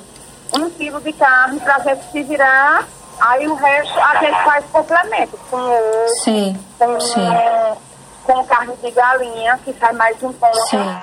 Um 0.53 0.69
quilo 0.69 1.01
de 1.01 1.13
carne 1.13 1.59
pra 1.59 1.79
gente 1.79 2.09
se 2.11 2.23
virar. 2.23 2.87
Aí 3.19 3.47
o 3.47 3.55
resto 3.55 3.99
a 3.99 4.23
gente 4.23 4.43
faz 4.43 4.65
complemento 4.71 5.37
com 5.49 5.57
ovo, 5.57 6.09
Sim. 6.23 6.57
Com, 6.79 6.99
Sim. 6.99 7.29
com 8.23 8.43
carne 8.45 8.75
de 8.81 8.91
galinha, 8.91 9.59
que 9.63 9.73
sai 9.73 9.91
mais 9.93 10.21
um 10.23 10.31
ponto. 10.31 10.67
Sim. 10.69 10.97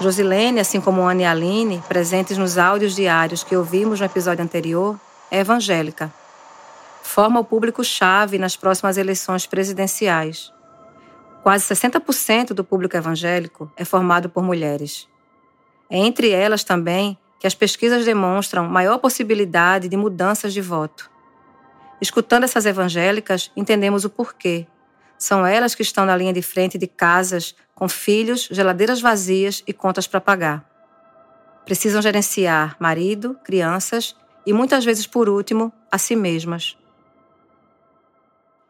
Josilene, 0.00 0.60
assim 0.60 0.80
como 0.80 1.02
Ana 1.02 1.22
e 1.22 1.24
Aline, 1.24 1.82
presentes 1.88 2.36
nos 2.38 2.58
áudios 2.58 2.94
diários 2.94 3.44
que 3.44 3.56
ouvimos 3.56 4.00
no 4.00 4.06
episódio 4.06 4.42
anterior, 4.44 4.98
é 5.30 5.40
evangélica. 5.40 6.12
Forma 7.02 7.40
o 7.40 7.44
público-chave 7.44 8.38
nas 8.38 8.56
próximas 8.56 8.96
eleições 8.96 9.46
presidenciais. 9.46 10.53
Quase 11.44 11.74
60% 11.74 12.54
do 12.54 12.64
público 12.64 12.96
evangélico 12.96 13.70
é 13.76 13.84
formado 13.84 14.30
por 14.30 14.42
mulheres. 14.42 15.06
É 15.90 15.98
entre 15.98 16.30
elas 16.30 16.64
também 16.64 17.18
que 17.38 17.46
as 17.46 17.54
pesquisas 17.54 18.06
demonstram 18.06 18.66
maior 18.66 18.96
possibilidade 18.96 19.86
de 19.86 19.94
mudanças 19.94 20.54
de 20.54 20.62
voto. 20.62 21.10
Escutando 22.00 22.44
essas 22.44 22.64
evangélicas, 22.64 23.52
entendemos 23.54 24.06
o 24.06 24.08
porquê. 24.08 24.66
São 25.18 25.46
elas 25.46 25.74
que 25.74 25.82
estão 25.82 26.06
na 26.06 26.16
linha 26.16 26.32
de 26.32 26.40
frente 26.40 26.78
de 26.78 26.86
casas 26.86 27.54
com 27.74 27.90
filhos, 27.90 28.48
geladeiras 28.50 29.02
vazias 29.02 29.62
e 29.66 29.72
contas 29.74 30.06
para 30.06 30.22
pagar. 30.22 30.64
Precisam 31.66 32.00
gerenciar 32.00 32.74
marido, 32.80 33.38
crianças 33.44 34.16
e 34.46 34.52
muitas 34.54 34.82
vezes, 34.82 35.06
por 35.06 35.28
último, 35.28 35.70
a 35.92 35.98
si 35.98 36.16
mesmas. 36.16 36.78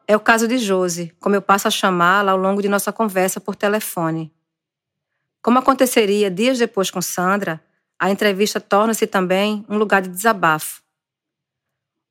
É 0.06 0.14
o 0.14 0.20
caso 0.20 0.46
de 0.46 0.58
Josi, 0.58 1.14
como 1.18 1.34
eu 1.34 1.40
passo 1.40 1.66
a 1.66 1.70
chamá-la 1.70 2.32
ao 2.32 2.38
longo 2.38 2.60
de 2.60 2.68
nossa 2.68 2.92
conversa 2.92 3.40
por 3.40 3.56
telefone. 3.56 4.30
Como 5.42 5.58
aconteceria 5.58 6.30
dias 6.30 6.58
depois 6.58 6.90
com 6.90 7.00
Sandra, 7.00 7.62
a 7.98 8.10
entrevista 8.10 8.60
torna-se 8.60 9.06
também 9.06 9.64
um 9.68 9.78
lugar 9.78 10.02
de 10.02 10.10
desabafo. 10.10 10.82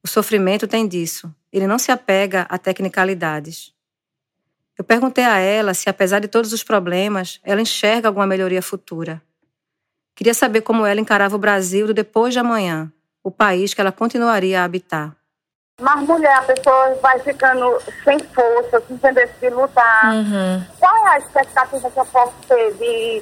O 0.04 0.08
sofrimento 0.08 0.68
tem 0.68 0.88
disso, 0.88 1.34
ele 1.52 1.68
não 1.68 1.78
se 1.78 1.92
apega 1.92 2.48
a 2.50 2.58
tecnicalidades. 2.58 3.74
Eu 4.76 4.84
perguntei 4.84 5.24
a 5.24 5.38
ela 5.38 5.76
se, 5.76 5.88
apesar 5.88 6.20
de 6.20 6.28
todos 6.28 6.52
os 6.52 6.64
problemas, 6.64 7.40
ela 7.44 7.62
enxerga 7.62 8.08
alguma 8.08 8.26
melhoria 8.26 8.62
futura. 8.62 9.22
Queria 10.16 10.34
saber 10.34 10.62
como 10.62 10.86
ela 10.86 11.00
encarava 11.00 11.36
o 11.36 11.40
Brasil 11.40 11.86
do 11.86 11.94
depois 11.94 12.34
de 12.34 12.40
amanhã, 12.40 12.92
o 13.24 13.30
país 13.30 13.74
que 13.74 13.82
ela 13.82 13.92
continuaria 13.92 14.62
a 14.62 14.64
habitar. 14.64 15.16
Mas 15.82 16.02
mulher, 16.08 16.36
a 16.38 16.42
pessoa 16.44 16.96
vai 17.02 17.20
ficando 17.20 17.80
sem 18.04 18.20
força, 18.20 18.82
sem 18.88 18.96
entender 18.96 19.30
de 19.42 19.50
lutar. 19.50 20.14
Uhum. 20.14 20.64
Qual 20.80 21.08
é 21.08 21.10
a 21.12 21.18
expectativa 21.18 21.90
que 21.92 22.00
eu 22.00 22.06
posso 22.06 22.34
ter 22.48 22.74
de, 22.76 23.22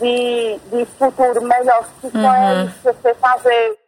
de, 0.00 0.60
de 0.70 0.84
futuro 0.98 1.40
melhor? 1.42 1.88
Se 2.00 2.10
for 2.10 2.18
Uhum. 2.18 2.64
isso 2.66 2.74
que 2.74 2.82
você 3.02 3.14
fazer. 3.14 3.78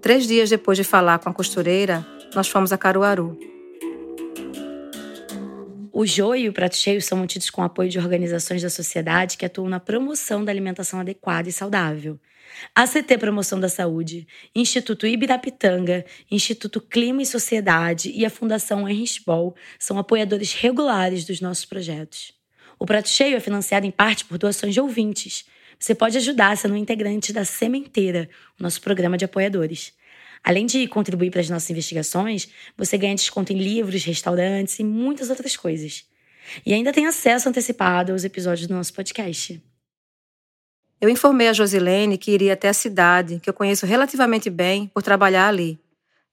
Três 0.00 0.26
dias 0.26 0.48
depois 0.50 0.78
de 0.78 0.84
falar 0.84 1.18
com 1.18 1.28
a 1.28 1.34
costureira, 1.34 2.04
nós 2.34 2.48
fomos 2.48 2.72
a 2.72 2.78
Caruaru. 2.78 3.38
O 5.94 6.06
Jô 6.06 6.34
e 6.34 6.48
o 6.48 6.54
Prato 6.54 6.74
Cheio 6.74 7.02
são 7.02 7.18
mantidos 7.18 7.50
com 7.50 7.62
apoio 7.62 7.90
de 7.90 7.98
organizações 7.98 8.62
da 8.62 8.70
sociedade 8.70 9.36
que 9.36 9.44
atuam 9.44 9.68
na 9.68 9.78
promoção 9.78 10.42
da 10.42 10.50
alimentação 10.50 11.00
adequada 11.00 11.50
e 11.50 11.52
saudável. 11.52 12.18
A 12.74 12.86
CT 12.86 13.18
Promoção 13.18 13.60
da 13.60 13.68
Saúde, 13.68 14.26
Instituto 14.54 15.06
Ibirapitanga, 15.06 16.02
Instituto 16.30 16.80
Clima 16.80 17.20
e 17.20 17.26
Sociedade 17.26 18.10
e 18.10 18.24
a 18.24 18.30
Fundação 18.30 18.88
Heinrich 18.88 19.22
Ball 19.22 19.54
são 19.78 19.98
apoiadores 19.98 20.54
regulares 20.54 21.26
dos 21.26 21.42
nossos 21.42 21.66
projetos. 21.66 22.32
O 22.78 22.86
Prato 22.86 23.10
Cheio 23.10 23.36
é 23.36 23.40
financiado 23.40 23.84
em 23.84 23.90
parte 23.90 24.24
por 24.24 24.38
doações 24.38 24.72
de 24.72 24.80
ouvintes. 24.80 25.44
Você 25.78 25.94
pode 25.94 26.16
ajudar 26.16 26.56
sendo 26.56 26.72
um 26.72 26.78
integrante 26.78 27.34
da 27.34 27.44
Sementeira, 27.44 28.30
o 28.58 28.62
nosso 28.62 28.80
programa 28.80 29.18
de 29.18 29.26
apoiadores. 29.26 29.92
Além 30.44 30.66
de 30.66 30.86
contribuir 30.88 31.30
para 31.30 31.40
as 31.40 31.48
nossas 31.48 31.70
investigações, 31.70 32.48
você 32.76 32.98
ganha 32.98 33.14
desconto 33.14 33.52
em 33.52 33.58
livros, 33.58 34.04
restaurantes 34.04 34.78
e 34.78 34.84
muitas 34.84 35.30
outras 35.30 35.56
coisas. 35.56 36.04
E 36.66 36.74
ainda 36.74 36.92
tem 36.92 37.06
acesso 37.06 37.48
antecipado 37.48 38.12
aos 38.12 38.24
episódios 38.24 38.66
do 38.66 38.74
nosso 38.74 38.92
podcast. 38.92 39.62
Eu 41.00 41.08
informei 41.08 41.48
a 41.48 41.52
Josilene 41.52 42.18
que 42.18 42.30
iria 42.30 42.52
até 42.52 42.68
a 42.68 42.72
cidade, 42.72 43.40
que 43.40 43.48
eu 43.48 43.54
conheço 43.54 43.86
relativamente 43.86 44.50
bem 44.50 44.88
por 44.88 45.02
trabalhar 45.02 45.48
ali. 45.48 45.78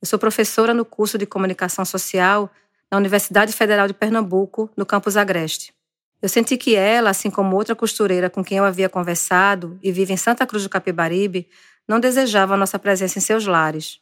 Eu 0.02 0.08
sou 0.08 0.18
professora 0.18 0.74
no 0.74 0.86
curso 0.86 1.18
de 1.18 1.26
Comunicação 1.26 1.84
Social 1.86 2.52
na 2.92 2.98
Universidade 2.98 3.54
Federal 3.54 3.88
de 3.88 3.94
Pernambuco, 3.94 4.70
no 4.76 4.86
campus 4.86 5.18
Agreste. 5.18 5.74
Eu 6.22 6.28
senti 6.28 6.58
que 6.58 6.76
ela, 6.76 7.12
assim 7.12 7.30
como 7.30 7.56
outra 7.56 7.76
costureira 7.76 8.30
com 8.30 8.44
quem 8.44 8.58
eu 8.58 8.66
havia 8.66 8.90
conversado 8.90 9.80
e 9.82 9.92
vive 9.92 10.14
em 10.14 10.18
Santa 10.18 10.46
Cruz 10.46 10.64
do 10.64 10.70
Capibaribe, 10.70 11.48
não 11.90 12.00
desejava 12.00 12.56
nossa 12.56 12.78
presença 12.78 13.18
em 13.18 13.22
seus 13.22 13.48
lares. 13.48 14.00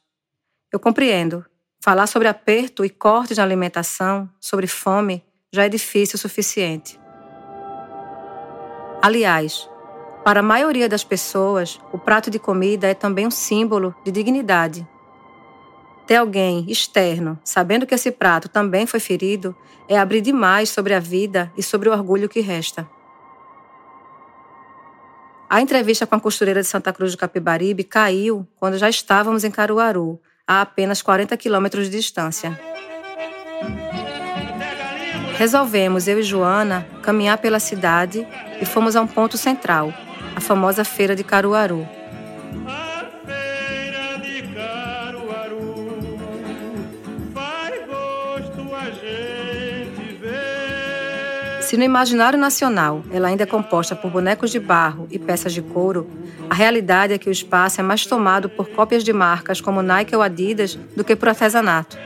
Eu 0.73 0.77
compreendo. 0.77 1.45
Falar 1.81 2.05
sobre 2.07 2.27
aperto 2.27 2.83
e 2.83 2.89
cortes 2.89 3.37
na 3.37 3.43
alimentação, 3.43 4.29
sobre 4.41 4.67
fome, 4.67 5.23
já 5.53 5.63
é 5.63 5.69
difícil 5.69 6.17
o 6.17 6.19
suficiente. 6.19 6.99
Aliás, 9.01 9.69
para 10.25 10.41
a 10.41 10.43
maioria 10.43 10.89
das 10.89 11.05
pessoas, 11.05 11.79
o 11.93 11.97
prato 11.97 12.29
de 12.29 12.37
comida 12.37 12.87
é 12.87 12.93
também 12.93 13.25
um 13.25 13.31
símbolo 13.31 13.95
de 14.03 14.11
dignidade. 14.11 14.85
Ter 16.05 16.17
alguém 16.17 16.65
externo 16.69 17.39
sabendo 17.41 17.85
que 17.85 17.95
esse 17.95 18.11
prato 18.11 18.49
também 18.49 18.85
foi 18.85 18.99
ferido 18.99 19.55
é 19.87 19.97
abrir 19.97 20.19
demais 20.19 20.69
sobre 20.69 20.93
a 20.93 20.99
vida 20.99 21.53
e 21.55 21.63
sobre 21.63 21.87
o 21.87 21.93
orgulho 21.93 22.27
que 22.27 22.41
resta. 22.41 22.85
A 25.49 25.61
entrevista 25.61 26.05
com 26.05 26.15
a 26.15 26.19
costureira 26.19 26.61
de 26.61 26.67
Santa 26.67 26.91
Cruz 26.91 27.13
do 27.13 27.17
Capibaribe 27.17 27.85
caiu 27.85 28.45
quando 28.57 28.77
já 28.77 28.89
estávamos 28.89 29.45
em 29.45 29.51
Caruaru, 29.51 30.19
a 30.45 30.59
apenas 30.59 31.01
40 31.01 31.37
quilômetros 31.37 31.89
de 31.89 31.95
distância. 31.95 32.59
Resolvemos, 35.37 36.05
eu 36.07 36.19
e 36.19 36.23
Joana, 36.23 36.85
caminhar 37.01 37.37
pela 37.37 37.59
cidade 37.59 38.27
e 38.61 38.65
fomos 38.65 38.95
a 38.97 39.01
um 39.01 39.07
ponto 39.07 39.37
central, 39.37 39.93
a 40.35 40.41
famosa 40.41 40.83
Feira 40.83 41.15
de 41.15 41.23
Caruaru. 41.23 41.87
Se 51.67 51.75
no 51.75 51.83
imaginário 51.83 52.39
nacional 52.39 53.03
ela 53.11 53.27
ainda 53.27 53.43
é 53.43 53.45
composta 53.45 53.93
por 53.93 54.09
bonecos 54.09 54.51
de 54.51 54.57
barro 54.57 55.05
e 55.11 55.19
peças 55.19 55.51
de 55.51 55.61
couro, 55.61 56.09
a 56.49 56.55
realidade 56.55 57.11
é 57.11 57.17
que 57.17 57.27
o 57.27 57.31
espaço 57.31 57.81
é 57.81 57.83
mais 57.83 58.05
tomado 58.05 58.47
por 58.49 58.69
cópias 58.69 59.03
de 59.03 59.11
marcas 59.11 59.59
como 59.59 59.81
Nike 59.81 60.15
ou 60.15 60.21
Adidas 60.21 60.75
do 60.95 61.03
que 61.03 61.13
por 61.13 61.27
artesanato. 61.27 61.97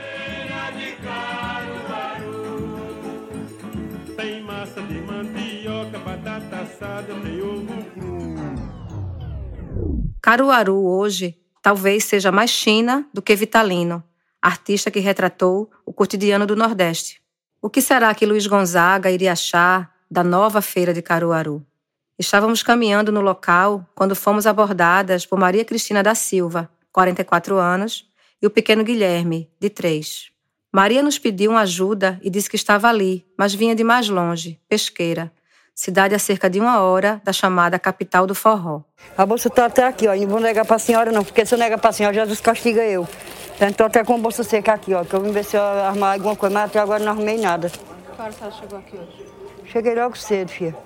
Caruaru 10.20 10.84
hoje 10.84 11.38
talvez 11.62 12.04
seja 12.04 12.32
mais 12.32 12.50
China 12.50 13.06
do 13.14 13.22
que 13.22 13.36
Vitalino, 13.36 14.02
artista 14.42 14.90
que 14.90 14.98
retratou 14.98 15.70
o 15.86 15.92
cotidiano 15.92 16.48
do 16.48 16.56
Nordeste. 16.56 17.21
O 17.64 17.70
que 17.70 17.80
será 17.80 18.12
que 18.12 18.26
Luiz 18.26 18.44
Gonzaga 18.48 19.08
iria 19.08 19.30
achar 19.30 19.94
da 20.10 20.24
nova 20.24 20.60
feira 20.60 20.92
de 20.92 21.00
Caruaru? 21.00 21.64
Estávamos 22.18 22.60
caminhando 22.60 23.12
no 23.12 23.20
local 23.20 23.86
quando 23.94 24.16
fomos 24.16 24.48
abordadas 24.48 25.24
por 25.24 25.38
Maria 25.38 25.64
Cristina 25.64 26.02
da 26.02 26.12
Silva, 26.12 26.68
44 26.90 27.56
anos, 27.58 28.04
e 28.42 28.46
o 28.48 28.50
pequeno 28.50 28.82
Guilherme, 28.82 29.48
de 29.60 29.70
3. 29.70 30.32
Maria 30.72 31.04
nos 31.04 31.20
pediu 31.20 31.52
uma 31.52 31.60
ajuda 31.60 32.18
e 32.20 32.28
disse 32.28 32.50
que 32.50 32.56
estava 32.56 32.88
ali, 32.88 33.24
mas 33.38 33.54
vinha 33.54 33.76
de 33.76 33.84
mais 33.84 34.08
longe, 34.08 34.58
Pesqueira, 34.68 35.30
cidade 35.72 36.16
a 36.16 36.18
cerca 36.18 36.50
de 36.50 36.58
uma 36.58 36.80
hora 36.80 37.22
da 37.24 37.32
chamada 37.32 37.78
capital 37.78 38.26
do 38.26 38.34
forró. 38.34 38.82
A 39.16 39.24
bolsa 39.24 39.46
está 39.46 39.66
até 39.66 39.86
aqui, 39.86 40.08
ó. 40.08 40.16
Não 40.16 40.26
vou 40.26 40.40
negar 40.40 40.66
para 40.66 40.74
a 40.74 40.80
senhora, 40.80 41.12
não, 41.12 41.22
porque 41.22 41.46
se 41.46 41.54
eu 41.54 41.58
negar 41.60 41.78
para 41.78 41.90
a 41.90 41.92
senhora, 41.92 42.12
Jesus 42.12 42.40
castiga 42.40 42.82
eu. 42.82 43.06
Então, 43.62 43.70
estou 43.70 43.86
até 43.86 44.02
com 44.02 44.16
a 44.16 44.18
bolsa 44.18 44.42
seca 44.42 44.72
aqui, 44.72 44.92
ó. 44.92 45.04
Que 45.04 45.14
eu 45.14 45.20
vim 45.20 45.30
ver 45.30 45.44
se 45.44 45.56
eu 45.56 45.62
arrumar 45.62 46.14
alguma 46.14 46.34
coisa, 46.34 46.52
mas 46.52 46.64
até 46.64 46.80
agora 46.80 47.04
não 47.04 47.12
arrumei 47.12 47.38
nada. 47.38 47.70
Que 47.70 48.20
hora 48.20 48.30
a 48.30 48.32
senhora 48.32 48.54
chegou 48.56 48.78
aqui 48.80 48.96
hoje? 48.96 49.24
Cheguei 49.66 49.94
logo 49.94 50.18
cedo, 50.18 50.48
filha. 50.48 50.76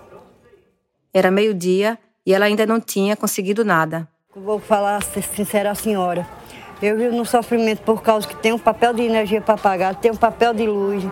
Era 1.15 1.31
meio-dia 1.31 1.99
e 2.27 2.35
ela 2.35 2.45
ainda 2.45 2.67
não 2.67 2.79
tinha 2.79 3.17
conseguido 3.17 3.65
nada. 3.65 4.07
Eu 4.35 4.43
Vou 4.43 4.59
falar 4.59 5.03
sincera 5.03 5.71
à 5.71 5.75
senhora. 5.75 6.29
Eu 6.83 6.99
vivo 6.99 7.17
no 7.17 7.25
sofrimento 7.25 7.81
por 7.81 8.03
causa 8.03 8.29
que 8.29 8.37
tem 8.37 8.53
um 8.53 8.59
papel 8.59 8.93
de 8.93 9.05
energia 9.05 9.41
para 9.41 9.57
pagar, 9.57 9.95
tem 9.95 10.11
um 10.11 10.17
papel 10.17 10.53
de 10.53 10.67
luz, 10.67 11.03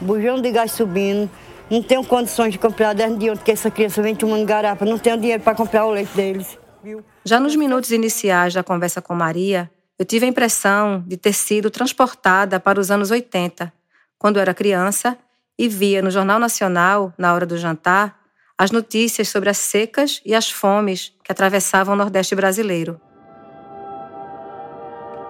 bujão 0.00 0.42
de 0.42 0.50
gás 0.50 0.72
subindo. 0.72 1.30
Não 1.70 1.84
tenho 1.84 2.04
condições 2.04 2.50
de 2.50 2.58
comprar 2.58 2.96
10 2.96 3.16
de 3.16 3.30
onde 3.30 3.40
que 3.44 3.52
essa 3.52 3.70
criança 3.70 4.02
vem 4.02 4.16
tomando 4.16 4.44
garapa. 4.44 4.84
Não 4.84 4.98
tenho 4.98 5.16
dinheiro 5.16 5.40
para 5.40 5.54
comprar 5.54 5.86
o 5.86 5.92
leite 5.92 6.16
deles. 6.16 6.58
Viu? 6.82 7.04
Já 7.24 7.38
nos 7.38 7.54
minutos 7.54 7.92
iniciais 7.92 8.54
da 8.54 8.64
conversa 8.64 9.00
com 9.00 9.14
Maria, 9.14 9.70
eu 10.02 10.04
tive 10.04 10.26
a 10.26 10.28
impressão 10.28 11.04
de 11.06 11.16
ter 11.16 11.32
sido 11.32 11.70
transportada 11.70 12.58
para 12.58 12.80
os 12.80 12.90
anos 12.90 13.12
80, 13.12 13.72
quando 14.18 14.40
era 14.40 14.52
criança 14.52 15.16
e 15.56 15.68
via 15.68 16.02
no 16.02 16.10
Jornal 16.10 16.40
Nacional, 16.40 17.14
na 17.16 17.32
hora 17.32 17.46
do 17.46 17.56
jantar, 17.56 18.18
as 18.58 18.72
notícias 18.72 19.28
sobre 19.28 19.48
as 19.48 19.58
secas 19.58 20.20
e 20.26 20.34
as 20.34 20.50
fomes 20.50 21.14
que 21.22 21.30
atravessavam 21.30 21.94
o 21.94 21.96
Nordeste 21.96 22.34
brasileiro. 22.34 23.00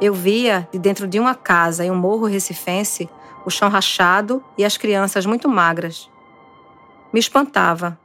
Eu 0.00 0.14
via, 0.14 0.66
de 0.72 0.78
dentro 0.78 1.06
de 1.06 1.20
uma 1.20 1.34
casa 1.34 1.84
em 1.84 1.90
um 1.90 1.94
morro 1.94 2.24
recifense, 2.24 3.10
o 3.44 3.50
chão 3.50 3.68
rachado 3.68 4.42
e 4.56 4.64
as 4.64 4.78
crianças 4.78 5.26
muito 5.26 5.50
magras. 5.50 6.08
Me 7.12 7.20
espantava. 7.20 8.00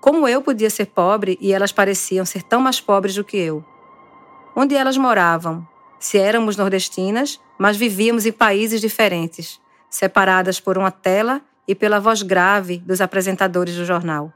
Como 0.00 0.26
eu 0.26 0.40
podia 0.40 0.70
ser 0.70 0.86
pobre 0.86 1.36
e 1.42 1.52
elas 1.52 1.72
pareciam 1.72 2.24
ser 2.24 2.42
tão 2.42 2.58
mais 2.58 2.80
pobres 2.80 3.14
do 3.14 3.22
que 3.22 3.36
eu? 3.36 3.62
Onde 4.56 4.74
elas 4.74 4.96
moravam? 4.96 5.75
Se 5.98 6.18
éramos 6.18 6.56
nordestinas, 6.56 7.40
mas 7.58 7.76
vivíamos 7.76 8.26
em 8.26 8.32
países 8.32 8.80
diferentes, 8.80 9.60
separadas 9.88 10.60
por 10.60 10.76
uma 10.76 10.90
tela 10.90 11.40
e 11.66 11.74
pela 11.74 11.98
voz 11.98 12.22
grave 12.22 12.78
dos 12.78 13.00
apresentadores 13.00 13.76
do 13.76 13.84
jornal. 13.84 14.32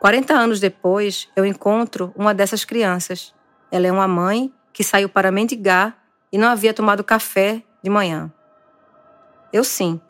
40 0.00 0.32
anos 0.32 0.60
depois, 0.60 1.28
eu 1.36 1.44
encontro 1.44 2.10
uma 2.16 2.32
dessas 2.32 2.64
crianças. 2.64 3.34
Ela 3.70 3.86
é 3.86 3.92
uma 3.92 4.08
mãe 4.08 4.52
que 4.72 4.82
saiu 4.82 5.10
para 5.10 5.30
mendigar 5.30 5.94
e 6.32 6.38
não 6.38 6.48
havia 6.48 6.72
tomado 6.72 7.04
café 7.04 7.62
de 7.82 7.90
manhã. 7.90 8.32
Eu 9.52 9.62
sim. 9.62 10.00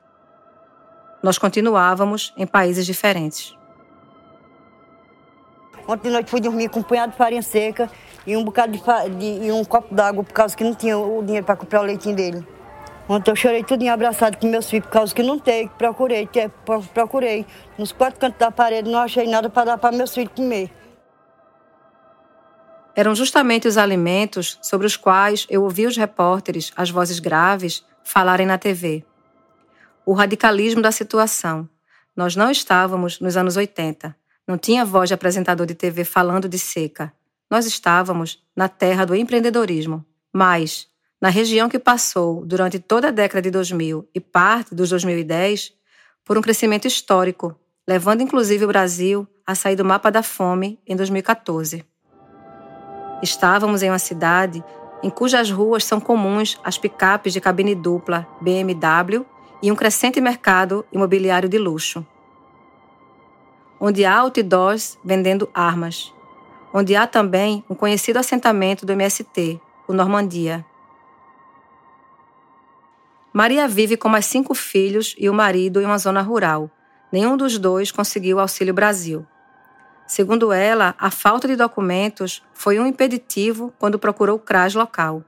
Nós 1.22 1.38
continuávamos 1.38 2.33
em 2.37 2.46
países 2.46 2.87
diferentes. 2.87 3.56
Ontem 5.90 6.09
de 6.09 6.11
noite 6.14 6.31
fui 6.31 6.40
dormir 6.40 6.68
com 6.68 6.79
um 6.81 6.83
punhado 6.85 7.11
de 7.12 7.18
farinha 7.18 7.42
seca 7.42 7.90
e 8.24 8.37
um 8.37 8.44
bocado 8.44 8.70
de, 8.72 8.81
de- 9.18 9.46
e 9.46 9.50
um 9.53 9.64
copo 9.64 9.92
d'água 9.92 10.22
por 10.22 10.33
causa 10.33 10.57
que 10.57 10.62
não 10.62 10.72
tinha 10.74 10.96
o 10.96 11.20
dinheiro 11.20 11.44
para 11.44 11.57
comprar 11.57 11.81
o 11.81 11.85
leitinho 11.85 12.14
dele. 12.14 12.46
Ontem 13.09 13.33
eu 13.33 13.35
chorei 13.35 13.64
tudo 13.64 13.85
abraçado 13.88 14.37
com 14.38 14.46
meus 14.46 14.70
filhos 14.70 14.87
por 14.87 14.92
causa 14.92 15.12
que 15.12 15.20
não 15.20 15.37
tem, 15.37 15.66
procurei, 15.66 16.29
pro- 16.64 16.81
procurei. 16.94 17.44
Nos 17.76 17.90
quatro 17.90 18.20
cantos 18.20 18.38
da 18.38 18.53
parede 18.53 18.88
não 18.88 19.00
achei 19.00 19.26
nada 19.26 19.50
para 19.50 19.64
dar 19.72 19.79
para 19.79 19.96
meus 19.96 20.14
filhos 20.14 20.33
comer. 20.33 20.70
Eram 22.94 23.12
justamente 23.14 23.66
os 23.66 23.76
alimentos 23.76 24.59
sobre 24.62 24.87
os 24.87 24.96
quais 24.96 25.44
eu 25.50 25.62
ouvi 25.64 25.87
os 25.87 25.96
repórteres, 25.96 26.72
as 26.76 26.88
vozes 26.90 27.18
graves, 27.18 27.85
falarem 28.05 28.46
na 28.46 28.59
TV. 28.59 29.05
O 30.07 30.12
radicalismo 30.12 30.81
da 30.83 30.92
situação. 30.92 31.68
Nós 32.14 32.37
não 32.37 32.48
estávamos 32.50 33.18
nos 33.18 33.37
anos 33.37 33.57
80. 33.57 34.14
Não 34.50 34.58
tinha 34.58 34.84
voz 34.84 35.08
de 35.08 35.14
apresentador 35.14 35.64
de 35.64 35.76
TV 35.76 36.02
falando 36.02 36.48
de 36.48 36.58
seca. 36.58 37.12
nós 37.48 37.66
estávamos 37.66 38.42
na 38.56 38.68
terra 38.68 39.04
do 39.04 39.14
empreendedorismo. 39.14 40.04
Mas, 40.32 40.88
na 41.20 41.28
região 41.28 41.68
que 41.68 41.78
passou 41.78 42.44
durante 42.44 42.80
toda 42.80 43.06
a 43.06 43.10
década 43.12 43.42
de 43.42 43.48
2000 43.48 44.08
e 44.12 44.18
parte 44.18 44.74
dos 44.74 44.90
2010 44.90 45.72
por 46.24 46.36
um 46.36 46.40
crescimento 46.40 46.88
histórico, 46.88 47.54
levando 47.86 48.22
inclusive 48.22 48.64
o 48.64 48.66
Brasil 48.66 49.24
a 49.46 49.54
sair 49.54 49.76
do 49.76 49.84
mapa 49.84 50.10
da 50.10 50.20
fome 50.20 50.80
em 50.84 50.96
2014. 50.96 51.84
Estávamos 53.22 53.84
em 53.84 53.88
uma 53.88 54.00
cidade 54.00 54.64
em 55.00 55.10
cujas 55.10 55.48
ruas 55.48 55.84
são 55.84 56.00
comuns 56.00 56.58
as 56.64 56.76
picapes 56.76 57.32
de 57.32 57.40
cabine 57.40 57.76
dupla 57.76 58.26
BMW 58.40 59.24
e 59.62 59.70
um 59.70 59.76
crescente 59.76 60.20
mercado 60.20 60.84
imobiliário 60.92 61.48
de 61.48 61.56
luxo. 61.56 62.04
Onde 63.80 64.04
há 64.04 64.18
outdoors 64.18 64.98
vendendo 65.02 65.48
armas. 65.54 66.12
Onde 66.72 66.94
há 66.94 67.06
também 67.06 67.64
um 67.68 67.74
conhecido 67.74 68.18
assentamento 68.18 68.84
do 68.84 68.92
MST, 68.92 69.58
o 69.88 69.94
Normandia. 69.94 70.64
Maria 73.32 73.66
vive 73.66 73.96
com 73.96 74.08
mais 74.08 74.26
cinco 74.26 74.54
filhos 74.54 75.14
e 75.18 75.30
o 75.30 75.34
marido 75.34 75.80
em 75.80 75.84
uma 75.86 75.98
zona 75.98 76.20
rural. 76.20 76.70
Nenhum 77.10 77.36
dos 77.36 77.58
dois 77.58 77.90
conseguiu 77.90 78.38
Auxílio 78.38 78.74
Brasil. 78.74 79.26
Segundo 80.06 80.52
ela, 80.52 80.94
a 80.98 81.10
falta 81.10 81.48
de 81.48 81.56
documentos 81.56 82.42
foi 82.52 82.78
um 82.78 82.86
impeditivo 82.86 83.72
quando 83.78 83.98
procurou 83.98 84.36
o 84.36 84.40
CRAS 84.40 84.74
local. 84.74 85.24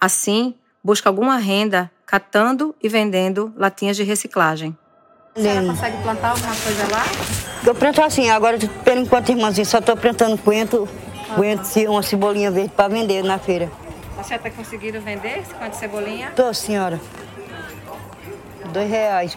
Assim, 0.00 0.54
busca 0.82 1.08
alguma 1.08 1.36
renda 1.36 1.90
catando 2.04 2.74
e 2.82 2.88
vendendo 2.88 3.52
latinhas 3.56 3.96
de 3.96 4.02
reciclagem. 4.02 4.76
A 5.36 5.40
senhora 5.40 5.66
consegue 5.66 6.00
plantar 6.00 6.28
alguma 6.30 6.54
coisa 6.54 6.82
lá? 6.92 7.04
Eu 7.66 7.74
planto 7.74 8.00
assim, 8.00 8.30
agora, 8.30 8.56
por 8.56 8.96
enquanto, 8.96 9.30
irmãzinha, 9.30 9.64
só 9.64 9.78
estou 9.78 9.96
plantando 9.96 10.38
coentro, 10.38 10.88
coentro, 11.34 11.90
uma 11.90 12.04
cebolinha 12.04 12.52
verde 12.52 12.72
para 12.72 12.86
vender 12.86 13.24
na 13.24 13.36
feira. 13.36 13.68
A 14.16 14.22
senhora 14.22 14.46
está 14.46 14.50
conseguindo 14.50 15.00
vender 15.00 15.40
esse 15.40 15.52
quanto 15.54 15.72
de 15.72 15.78
cebolinha? 15.78 16.30
Tô, 16.36 16.54
senhora. 16.54 17.00
Dois 18.72 18.88
reais. 18.88 19.36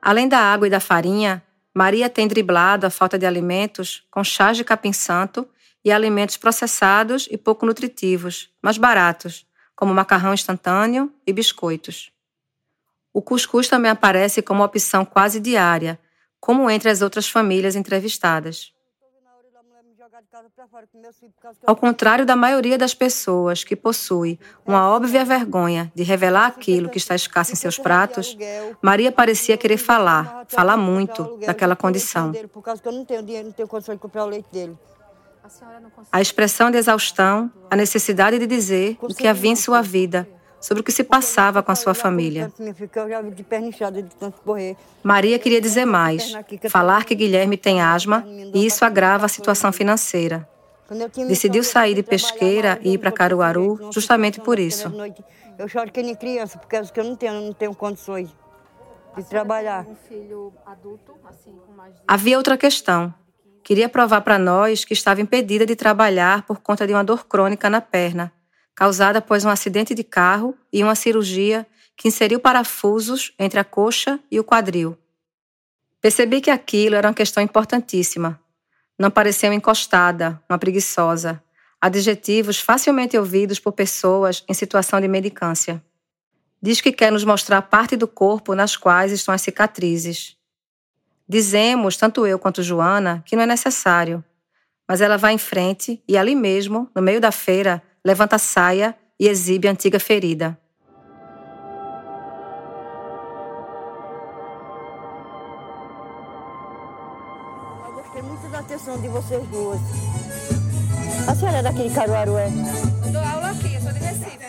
Além 0.00 0.26
da 0.26 0.38
água 0.38 0.66
e 0.66 0.70
da 0.70 0.80
farinha, 0.80 1.42
Maria 1.74 2.08
tem 2.08 2.26
driblado 2.26 2.86
a 2.86 2.90
falta 2.90 3.18
de 3.18 3.26
alimentos 3.26 4.04
com 4.10 4.24
chás 4.24 4.56
de 4.56 4.64
capim-santo 4.64 5.46
e 5.84 5.92
alimentos 5.92 6.38
processados 6.38 7.28
e 7.30 7.36
pouco 7.36 7.66
nutritivos, 7.66 8.48
mas 8.62 8.78
baratos, 8.78 9.46
como 9.76 9.92
macarrão 9.92 10.32
instantâneo 10.32 11.12
e 11.26 11.32
biscoitos. 11.32 12.11
O 13.12 13.20
cuscuz 13.20 13.68
também 13.68 13.90
aparece 13.90 14.40
como 14.40 14.64
opção 14.64 15.04
quase 15.04 15.38
diária, 15.38 15.98
como 16.40 16.70
entre 16.70 16.88
as 16.88 17.02
outras 17.02 17.28
famílias 17.28 17.76
entrevistadas. 17.76 18.72
Ao 21.66 21.76
contrário 21.76 22.24
da 22.24 22.34
maioria 22.34 22.78
das 22.78 22.94
pessoas 22.94 23.64
que 23.64 23.76
possui 23.76 24.38
uma 24.66 24.88
óbvia 24.88 25.24
vergonha 25.24 25.92
de 25.94 26.02
revelar 26.02 26.46
aquilo 26.46 26.88
que 26.88 26.98
está 26.98 27.14
escasso 27.14 27.52
em 27.52 27.56
seus 27.56 27.78
pratos, 27.78 28.36
Maria 28.80 29.12
parecia 29.12 29.56
querer 29.56 29.76
falar, 29.76 30.44
falar 30.48 30.76
muito 30.76 31.38
daquela 31.46 31.76
condição. 31.76 32.32
A 36.10 36.20
expressão 36.20 36.70
de 36.70 36.78
exaustão, 36.78 37.50
a 37.70 37.76
necessidade 37.76 38.38
de 38.38 38.46
dizer 38.46 38.96
o 39.00 39.14
que 39.14 39.26
havia 39.26 39.50
em 39.50 39.56
sua 39.56 39.82
vida, 39.82 40.28
sobre 40.62 40.80
o 40.80 40.84
que 40.84 40.92
se 40.92 41.02
passava 41.02 41.62
com 41.62 41.72
a 41.72 41.74
sua 41.74 41.92
família. 41.92 42.50
Maria 45.02 45.38
queria 45.38 45.60
dizer 45.60 45.84
mais, 45.84 46.32
falar 46.70 47.04
que 47.04 47.14
Guilherme 47.14 47.56
tem 47.56 47.82
asma 47.82 48.24
e 48.54 48.64
isso 48.64 48.84
agrava 48.84 49.26
a 49.26 49.28
situação 49.28 49.72
financeira. 49.72 50.48
Decidiu 51.26 51.64
sair 51.64 51.94
de 51.94 52.02
pesqueira 52.02 52.78
e 52.82 52.94
ir 52.94 52.98
para 52.98 53.10
Caruaru 53.10 53.90
justamente 53.92 54.40
por 54.40 54.58
isso. 54.58 54.92
Eu 55.58 55.68
choro 55.68 55.90
que 55.90 56.02
nem 56.02 56.14
criança, 56.14 56.58
porque 56.58 56.76
eu 56.76 57.04
não 57.04 57.16
tenho, 57.16 57.34
não 57.34 57.52
tenho 57.52 57.74
condições 57.74 58.30
de 59.16 59.24
trabalhar. 59.24 59.86
Havia 62.06 62.36
outra 62.36 62.56
questão. 62.56 63.12
Queria 63.62 63.88
provar 63.88 64.22
para 64.22 64.38
nós 64.38 64.84
que 64.84 64.92
estava 64.92 65.20
impedida 65.20 65.64
de 65.64 65.76
trabalhar 65.76 66.42
por 66.42 66.60
conta 66.60 66.86
de 66.86 66.92
uma 66.92 67.04
dor 67.04 67.26
crônica 67.26 67.70
na 67.70 67.80
perna 67.80 68.32
causada 68.74 69.18
após 69.18 69.44
um 69.44 69.48
acidente 69.48 69.94
de 69.94 70.04
carro 70.04 70.56
e 70.72 70.82
uma 70.82 70.94
cirurgia 70.94 71.66
que 71.96 72.08
inseriu 72.08 72.40
parafusos 72.40 73.32
entre 73.38 73.60
a 73.60 73.64
coxa 73.64 74.18
e 74.30 74.40
o 74.40 74.44
quadril. 74.44 74.96
Percebi 76.00 76.40
que 76.40 76.50
aquilo 76.50 76.96
era 76.96 77.08
uma 77.08 77.14
questão 77.14 77.42
importantíssima. 77.42 78.40
Não 78.98 79.10
parecia 79.10 79.48
uma 79.48 79.54
encostada, 79.54 80.42
uma 80.48 80.58
preguiçosa, 80.58 81.42
adjetivos 81.80 82.60
facilmente 82.60 83.16
ouvidos 83.16 83.58
por 83.58 83.72
pessoas 83.72 84.44
em 84.48 84.54
situação 84.54 85.00
de 85.00 85.08
medicância. 85.08 85.82
Diz 86.60 86.80
que 86.80 86.92
quer 86.92 87.10
nos 87.10 87.24
mostrar 87.24 87.62
parte 87.62 87.96
do 87.96 88.06
corpo 88.06 88.54
nas 88.54 88.76
quais 88.76 89.12
estão 89.12 89.34
as 89.34 89.42
cicatrizes. 89.42 90.36
Dizemos, 91.28 91.96
tanto 91.96 92.26
eu 92.26 92.38
quanto 92.38 92.62
Joana, 92.62 93.22
que 93.26 93.34
não 93.34 93.42
é 93.42 93.46
necessário, 93.46 94.24
mas 94.86 95.00
ela 95.00 95.16
vai 95.16 95.32
em 95.32 95.38
frente 95.38 96.02
e 96.06 96.16
ali 96.16 96.34
mesmo, 96.34 96.90
no 96.94 97.02
meio 97.02 97.20
da 97.20 97.32
feira, 97.32 97.82
levanta 98.04 98.36
a 98.36 98.38
saia 98.38 98.96
e 99.18 99.28
exibe 99.28 99.68
a 99.68 99.70
antiga 99.70 100.00
ferida. 100.00 100.58
Eu 107.86 107.92
gostei 107.92 108.22
muito 108.22 108.48
da 108.50 108.58
atenção 108.58 109.00
de 109.00 109.08
vocês 109.08 109.46
duas. 109.48 109.80
A 111.28 111.34
senhora 111.34 111.58
é 111.58 111.62
daqui 111.62 111.88
de 111.88 111.94
Caruaru, 111.94 112.36
é? 112.36 112.48
Eu 113.06 113.12
dou 113.12 113.22
aula 113.22 113.50
aqui, 113.50 113.74
eu 113.74 113.80
sou 113.80 113.92
de 113.92 113.98
Recife. 114.00 114.42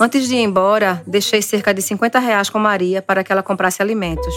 Antes 0.00 0.26
de 0.26 0.34
ir 0.34 0.42
embora, 0.42 1.02
deixei 1.06 1.42
cerca 1.42 1.72
de 1.72 1.82
50 1.82 2.18
reais 2.18 2.50
com 2.50 2.58
Maria 2.58 3.02
para 3.02 3.22
que 3.22 3.30
ela 3.30 3.42
comprasse 3.42 3.80
alimentos. 3.82 4.34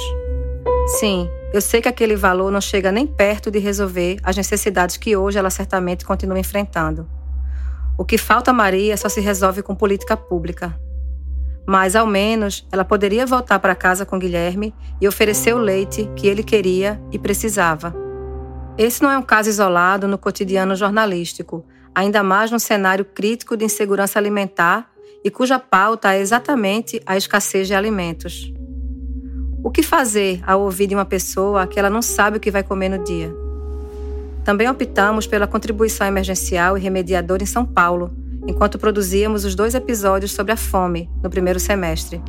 Sim, 1.00 1.30
eu 1.54 1.62
sei 1.62 1.82
que 1.82 1.88
aquele 1.88 2.16
valor 2.16 2.52
não 2.52 2.60
chega 2.60 2.92
nem 2.92 3.08
perto 3.08 3.50
de 3.50 3.58
resolver 3.58 4.20
as 4.22 4.36
necessidades 4.36 4.98
que 4.98 5.16
hoje 5.16 5.40
ela 5.40 5.50
certamente 5.50 6.06
continua 6.06 6.38
enfrentando. 6.38 7.08
O 7.98 8.04
que 8.04 8.18
falta 8.18 8.52
a 8.52 8.54
Maria 8.54 8.98
só 8.98 9.08
se 9.08 9.22
resolve 9.22 9.62
com 9.62 9.76
política 9.76 10.18
pública. 10.18 10.76
Mas, 11.66 11.96
ao 11.96 12.06
menos, 12.06 12.68
ela 12.72 12.84
poderia 12.84 13.26
voltar 13.26 13.60
para 13.60 13.76
casa 13.76 14.06
com 14.06 14.20
Guilherme 14.20 14.74
e 15.00 15.08
oferecer 15.08 15.54
o 15.54 15.60
leite 15.60 16.10
que 16.16 16.28
ele 16.28 16.44
queria 16.44 17.02
e 17.12 17.20
precisava. 17.20 17.96
Esse 18.78 19.04
não 19.04 19.12
é 19.12 19.18
um 19.18 19.22
caso 19.22 19.50
isolado 19.50 20.08
no 20.08 20.18
cotidiano 20.18 20.76
jornalístico, 20.76 21.64
ainda 21.94 22.24
mais 22.24 22.50
num 22.50 22.60
cenário 22.60 23.06
crítico 23.06 23.56
de 23.56 23.66
insegurança 23.66 24.18
alimentar 24.18 24.90
e 25.24 25.30
cuja 25.30 25.60
pauta 25.60 26.14
é 26.14 26.20
exatamente 26.20 27.02
a 27.06 27.16
escassez 27.16 27.68
de 27.68 27.76
alimentos. 27.76 28.52
O 29.64 29.72
que 29.72 29.84
fazer 29.84 30.42
ao 30.46 30.62
ouvir 30.62 30.88
de 30.88 30.96
uma 30.96 31.06
pessoa 31.06 31.66
que 31.68 31.80
ela 31.80 31.90
não 31.90 32.02
sabe 32.02 32.38
o 32.38 32.40
que 32.40 32.52
vai 32.52 32.64
comer 32.64 32.90
no 32.90 33.04
dia? 33.04 33.43
Também 34.44 34.70
optamos 34.70 35.26
pela 35.26 35.48
contribuição 35.48 36.06
emergencial 36.06 36.78
e 36.78 36.82
remediadora 36.82 37.44
em 37.44 37.46
São 37.46 37.66
Paulo, 37.66 38.14
enquanto 38.46 38.78
produzíamos 38.78 39.46
os 39.46 39.56
dois 39.56 39.74
episódios 39.74 40.34
sobre 40.34 40.52
a 40.52 40.58
fome 40.58 41.10
no 41.24 41.30
primeiro 41.30 41.60
semestre. 41.60 42.22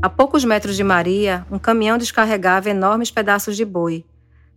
A 0.00 0.08
poucos 0.08 0.44
metros 0.44 0.76
de 0.76 0.84
Maria, 0.84 1.44
um 1.50 1.58
caminhão 1.58 1.98
descarregava 1.98 2.70
enormes 2.70 3.10
pedaços 3.10 3.56
de 3.56 3.64
boi. 3.64 4.04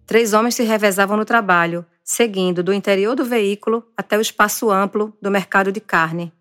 Três 0.06 0.34
homens 0.34 0.54
se 0.54 0.62
revezavam 0.62 1.18
no 1.18 1.26
trabalho, 1.26 1.84
seguindo 2.04 2.62
do 2.62 2.72
interior 2.72 3.16
do 3.16 3.26
veículo 3.26 3.84
até 3.98 4.18
o 4.18 4.22
espaço 4.22 4.70
amplo 4.70 5.18
do 5.20 5.32
mercado 5.32 5.72
de 5.72 5.82
carne. 5.82 6.32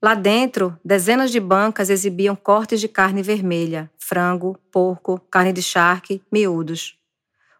Lá 0.00 0.14
dentro, 0.14 0.78
dezenas 0.84 1.32
de 1.32 1.40
bancas 1.40 1.90
exibiam 1.90 2.36
cortes 2.36 2.80
de 2.80 2.86
carne 2.86 3.20
vermelha, 3.20 3.90
frango, 3.98 4.56
porco, 4.70 5.20
carne 5.28 5.52
de 5.52 5.60
charque, 5.60 6.22
miúdos. 6.30 6.96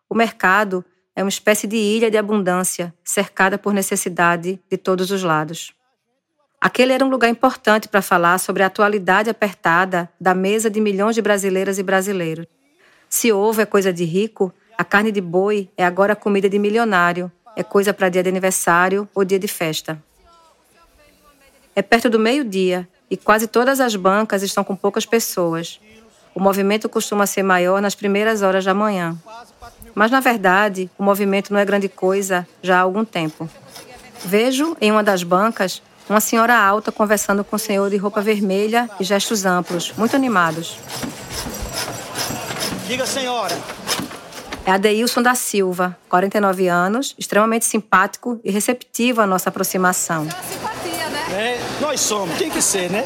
O 0.08 0.14
mercado 0.14 0.84
é 1.16 1.22
uma 1.22 1.28
espécie 1.28 1.66
de 1.66 1.76
ilha 1.76 2.08
de 2.08 2.16
abundância, 2.16 2.94
cercada 3.02 3.58
por 3.58 3.74
necessidade 3.74 4.60
de 4.70 4.76
todos 4.76 5.10
os 5.10 5.24
lados. 5.24 5.74
Aquele 6.60 6.92
era 6.92 7.04
um 7.04 7.08
lugar 7.08 7.28
importante 7.28 7.88
para 7.88 8.00
falar 8.00 8.38
sobre 8.38 8.62
a 8.62 8.66
atualidade 8.66 9.28
apertada 9.28 10.08
da 10.20 10.32
mesa 10.32 10.70
de 10.70 10.80
milhões 10.80 11.16
de 11.16 11.22
brasileiras 11.22 11.76
e 11.76 11.82
brasileiros. 11.82 12.46
Se 13.08 13.32
ovo 13.32 13.60
é 13.60 13.66
coisa 13.66 13.92
de 13.92 14.04
rico, 14.04 14.54
a 14.76 14.84
carne 14.84 15.10
de 15.10 15.20
boi 15.20 15.68
é 15.76 15.84
agora 15.84 16.14
comida 16.14 16.48
de 16.48 16.58
milionário, 16.58 17.32
é 17.56 17.64
coisa 17.64 17.92
para 17.92 18.08
dia 18.08 18.22
de 18.22 18.28
aniversário 18.28 19.08
ou 19.12 19.24
dia 19.24 19.40
de 19.40 19.48
festa. 19.48 20.00
É 21.78 21.82
perto 21.82 22.10
do 22.10 22.18
meio-dia 22.18 22.88
e 23.08 23.16
quase 23.16 23.46
todas 23.46 23.78
as 23.78 23.94
bancas 23.94 24.42
estão 24.42 24.64
com 24.64 24.74
poucas 24.74 25.06
pessoas. 25.06 25.78
O 26.34 26.40
movimento 26.40 26.88
costuma 26.88 27.24
ser 27.24 27.44
maior 27.44 27.80
nas 27.80 27.94
primeiras 27.94 28.42
horas 28.42 28.64
da 28.64 28.74
manhã. 28.74 29.16
Mas, 29.94 30.10
na 30.10 30.18
verdade, 30.18 30.90
o 30.98 31.04
movimento 31.04 31.52
não 31.52 31.60
é 31.60 31.64
grande 31.64 31.88
coisa 31.88 32.44
já 32.60 32.78
há 32.78 32.80
algum 32.80 33.04
tempo. 33.04 33.48
Vejo, 34.24 34.76
em 34.80 34.90
uma 34.90 35.04
das 35.04 35.22
bancas, 35.22 35.80
uma 36.10 36.18
senhora 36.18 36.58
alta 36.58 36.90
conversando 36.90 37.44
com 37.44 37.54
um 37.54 37.60
senhor 37.60 37.88
de 37.88 37.96
roupa 37.96 38.20
vermelha 38.20 38.90
e 38.98 39.04
gestos 39.04 39.46
amplos, 39.46 39.92
muito 39.96 40.16
animados. 40.16 40.80
Diga, 42.88 43.06
senhora. 43.06 43.56
É 44.66 44.72
Adeilson 44.72 45.22
da 45.22 45.36
Silva, 45.36 45.96
49 46.08 46.66
anos, 46.66 47.14
extremamente 47.16 47.64
simpático 47.66 48.40
e 48.42 48.50
receptivo 48.50 49.20
à 49.20 49.26
nossa 49.28 49.48
aproximação. 49.48 50.26
Né? 51.30 51.58
Nós 51.80 52.00
somos, 52.00 52.36
tem 52.38 52.50
que 52.50 52.62
ser, 52.62 52.90
né? 52.90 53.04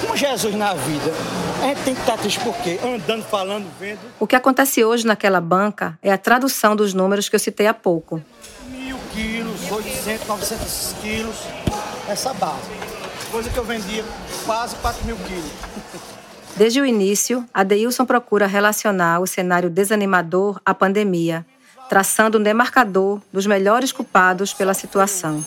Como 0.00 0.16
Jesus 0.16 0.54
na 0.54 0.74
vida. 0.74 1.12
A 1.62 1.66
gente 1.68 1.82
tem 1.82 1.94
que 1.94 2.00
estar 2.00 2.16
triste 2.16 2.40
por 2.40 2.54
quê? 2.56 2.78
Andando, 2.82 3.24
falando, 3.24 3.66
vendo. 3.78 3.98
O 4.18 4.26
que 4.26 4.36
acontece 4.36 4.84
hoje 4.84 5.06
naquela 5.06 5.40
banca 5.40 5.98
é 6.02 6.12
a 6.12 6.18
tradução 6.18 6.74
dos 6.74 6.94
números 6.94 7.28
que 7.28 7.34
eu 7.34 7.40
citei 7.40 7.66
há 7.66 7.74
pouco. 7.74 8.22
Mil 8.70 8.96
quilos, 9.12 9.70
800, 9.70 10.26
900 10.26 10.94
quilos. 11.02 11.36
Essa 12.08 12.32
base. 12.34 12.70
Coisa 13.30 13.50
que 13.50 13.58
eu 13.58 13.64
vendia 13.64 14.04
quase 14.46 14.76
4 14.76 15.04
mil 15.04 15.16
quilos. 15.16 15.50
Desde 16.56 16.80
o 16.80 16.86
início, 16.86 17.44
Adeilson 17.52 18.04
procura 18.04 18.46
relacionar 18.46 19.20
o 19.20 19.26
cenário 19.26 19.68
desanimador 19.68 20.60
à 20.64 20.74
pandemia, 20.74 21.44
traçando 21.88 22.38
um 22.38 22.42
demarcador 22.42 23.20
dos 23.32 23.46
melhores 23.46 23.92
culpados 23.92 24.54
pela 24.54 24.74
situação. 24.74 25.44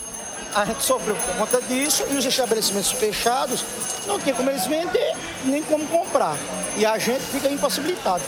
A 0.54 0.66
gente 0.66 0.84
sofreu 0.84 1.16
por 1.16 1.36
conta 1.38 1.62
disso 1.62 2.04
e 2.12 2.18
os 2.18 2.26
estabelecimentos 2.26 2.92
fechados 2.92 3.64
não 4.06 4.20
tem 4.20 4.34
como 4.34 4.50
eles 4.50 4.66
vender, 4.66 5.16
nem 5.46 5.64
como 5.64 5.88
comprar. 5.88 6.36
E 6.78 6.86
a 6.86 6.98
gente 6.98 7.22
fica 7.22 7.48
impossibilitado. 7.48 8.24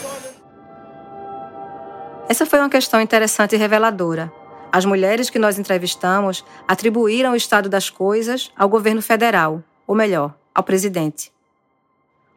Essa 2.26 2.46
foi 2.46 2.58
uma 2.58 2.70
questão 2.70 3.00
interessante 3.00 3.54
e 3.54 3.58
reveladora. 3.58 4.32
As 4.72 4.86
mulheres 4.86 5.28
que 5.28 5.38
nós 5.38 5.58
entrevistamos 5.58 6.42
atribuíram 6.66 7.32
o 7.32 7.36
estado 7.36 7.68
das 7.68 7.90
coisas 7.90 8.50
ao 8.56 8.68
governo 8.68 9.02
federal, 9.02 9.62
ou 9.86 9.94
melhor, 9.94 10.34
ao 10.54 10.64
presidente. 10.64 11.30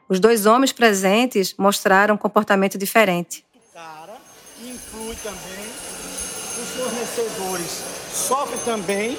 Os 0.09 0.19
dois 0.19 0.45
homens 0.45 0.73
presentes 0.73 1.55
mostraram 1.57 2.15
um 2.15 2.17
comportamento 2.17 2.77
diferente. 2.77 3.45
Cara, 3.73 4.17
influi 4.61 5.15
também. 5.23 5.65
Os 6.59 6.69
fornecedores 6.75 7.83
sofrem 8.11 8.59
também 8.59 9.17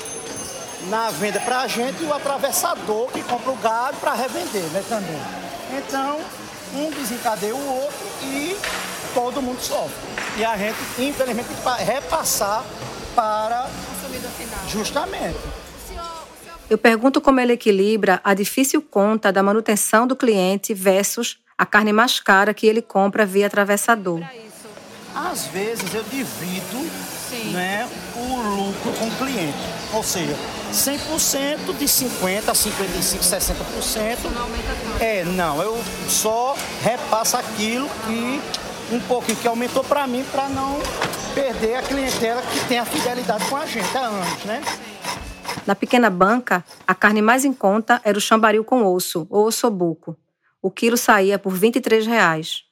na 0.87 1.11
venda 1.11 1.41
para 1.41 1.61
a 1.61 1.67
gente 1.67 2.03
e 2.03 2.07
o 2.07 2.14
atravessador 2.14 3.09
que 3.09 3.23
compra 3.23 3.51
o 3.51 3.57
gado 3.57 3.97
para 3.99 4.14
revender, 4.14 4.62
né, 4.73 4.83
também. 4.88 5.21
Então, 5.77 6.21
um 6.75 6.91
desencadeia 6.91 7.55
o 7.55 7.75
outro 7.81 8.07
e 8.23 8.57
todo 9.14 9.43
mundo 9.43 9.61
sofre. 9.61 9.95
E 10.37 10.45
a 10.45 10.57
gente, 10.57 10.79
infelizmente, 10.99 11.49
tem 11.49 11.57
que 11.57 11.83
repassar 11.83 12.64
para 13.14 13.69
justamente. 14.69 15.38
Eu 16.71 16.77
pergunto 16.77 17.21
como 17.21 17.41
ele 17.41 17.55
equilibra 17.55 18.21
a 18.23 18.35
difícil 18.35 18.83
conta 18.83 19.33
da 19.33 19.43
manutenção 19.43 20.07
do 20.07 20.14
cliente 20.14 20.75
versus 20.75 21.38
a 21.57 21.64
carne 21.64 21.93
mais 21.93 22.21
cara 22.21 22.53
que 22.53 22.67
ele 22.67 22.83
compra 22.83 23.25
via 23.25 23.47
atravessador. 23.47 24.21
Às 25.14 25.47
vezes 25.47 25.93
eu 25.95 26.05
divido 26.05 27.18
né, 27.53 27.89
o 28.17 28.37
lucro 28.37 28.93
com 28.93 29.07
o 29.07 29.17
cliente. 29.17 29.59
Ou 29.93 30.03
seja, 30.03 30.37
100% 30.73 31.77
de 31.79 31.85
50%, 31.85 32.43
55%, 32.43 33.21
60%. 33.21 34.17
É, 35.01 35.25
não, 35.25 35.63
eu 35.63 35.83
só 36.09 36.57
repasso 36.83 37.37
aquilo 37.37 37.89
que 38.07 38.41
um 38.93 39.01
pouquinho 39.01 39.39
que 39.39 39.49
aumentou 39.49 39.85
para 39.85 40.07
mim 40.07 40.25
para 40.31 40.49
não 40.49 40.79
perder 41.35 41.77
a 41.77 41.83
clientela 41.83 42.43
que 42.43 42.69
tem 42.69 42.79
a 42.79 42.85
fidelidade 42.85 43.49
com 43.49 43.57
a 43.57 43.67
gente 43.67 43.97
há 43.97 44.07
anos, 44.07 44.45
né? 44.45 44.63
Na 45.67 45.75
pequena 45.75 46.09
banca, 46.09 46.65
a 46.87 46.95
carne 46.95 47.21
mais 47.21 47.45
em 47.45 47.53
conta 47.53 48.01
era 48.03 48.17
o 48.17 48.21
chambaril 48.21 48.65
com 48.65 48.85
osso, 48.85 49.27
ou 49.29 49.47
ossobuco. 49.47 50.17
O 50.63 50.71
quilo 50.71 50.97
saía 50.97 51.39
por 51.39 51.53
23 51.53 52.07
reais. 52.07 52.65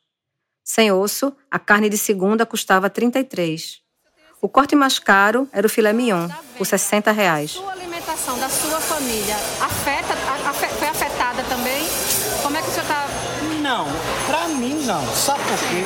Sem 0.64 0.90
osso, 0.90 1.32
a 1.50 1.58
carne 1.58 1.88
de 1.88 1.98
segunda 1.98 2.44
custava 2.44 2.86
R$ 2.86 2.90
33. 2.90 3.85
O 4.46 4.48
corte 4.48 4.76
mais 4.76 5.00
caro 5.00 5.48
era 5.52 5.66
o 5.66 5.68
filé 5.68 5.92
mignon, 5.92 6.28
por 6.56 6.64
60 6.64 7.10
reais. 7.10 7.50
Sua 7.50 7.72
alimentação 7.72 8.38
da 8.38 8.48
sua 8.48 8.80
família 8.80 9.34
afeta, 9.60 10.14
afe- 10.48 10.68
foi 10.78 10.86
afetada 10.86 11.42
também? 11.48 11.84
Como 12.44 12.56
é 12.56 12.62
que 12.62 12.68
o 12.68 12.70
senhor 12.70 12.84
está... 12.84 13.08
Não, 13.60 13.84
para 14.28 14.46
mim 14.46 14.84
não. 14.86 15.04
Sabe 15.16 15.40
por 15.42 15.58
quê? 15.58 15.84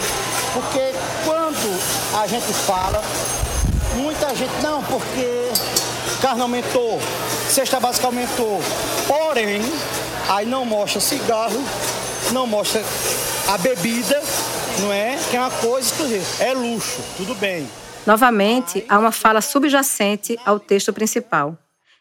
Porque 0.53 0.93
quando 1.25 2.21
a 2.23 2.27
gente 2.27 2.53
fala, 2.53 3.03
muita 3.95 4.29
gente, 4.35 4.53
não, 4.63 4.83
porque 4.85 5.49
carne 6.21 6.43
aumentou, 6.43 7.01
cesta 7.49 7.81
básica 7.81 8.09
aumentou. 8.09 8.61
Porém, 9.09 9.63
aí 10.29 10.45
não 10.45 10.67
mostra 10.67 11.01
cigarro, 11.01 11.65
não 12.31 12.47
mostra 12.47 12.85
a 13.49 13.57
bebida, 13.57 14.23
não 14.81 14.93
é? 14.93 15.19
Que 15.31 15.39
é 15.39 15.41
uma 15.41 15.51
coisa 15.51 15.89
exclusiva. 15.89 16.27
É 16.45 16.53
luxo, 16.53 16.99
tudo 17.17 17.35
bem. 17.37 17.67
Novamente, 18.07 18.85
há 18.89 18.99
uma 18.99 19.13
fala 19.13 19.41
subjacente 19.41 20.39
ao 20.45 20.59
texto 20.59 20.93
principal. 20.93 21.57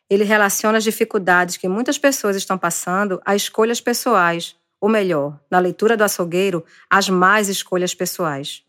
Ele 0.09 0.23
relaciona 0.23 0.77
as 0.77 0.83
dificuldades 0.83 1.57
que 1.57 1.67
muitas 1.67 1.97
pessoas 1.97 2.35
estão 2.35 2.57
passando 2.57 3.21
a 3.25 3.35
escolhas 3.35 3.81
pessoais, 3.81 4.55
ou 4.81 4.89
melhor, 4.89 5.37
na 5.51 5.59
leitura 5.59 5.97
do 5.97 6.03
açougueiro, 6.03 6.63
as 6.89 7.09
mais 7.09 7.49
escolhas 7.49 7.93
pessoais. 7.93 8.63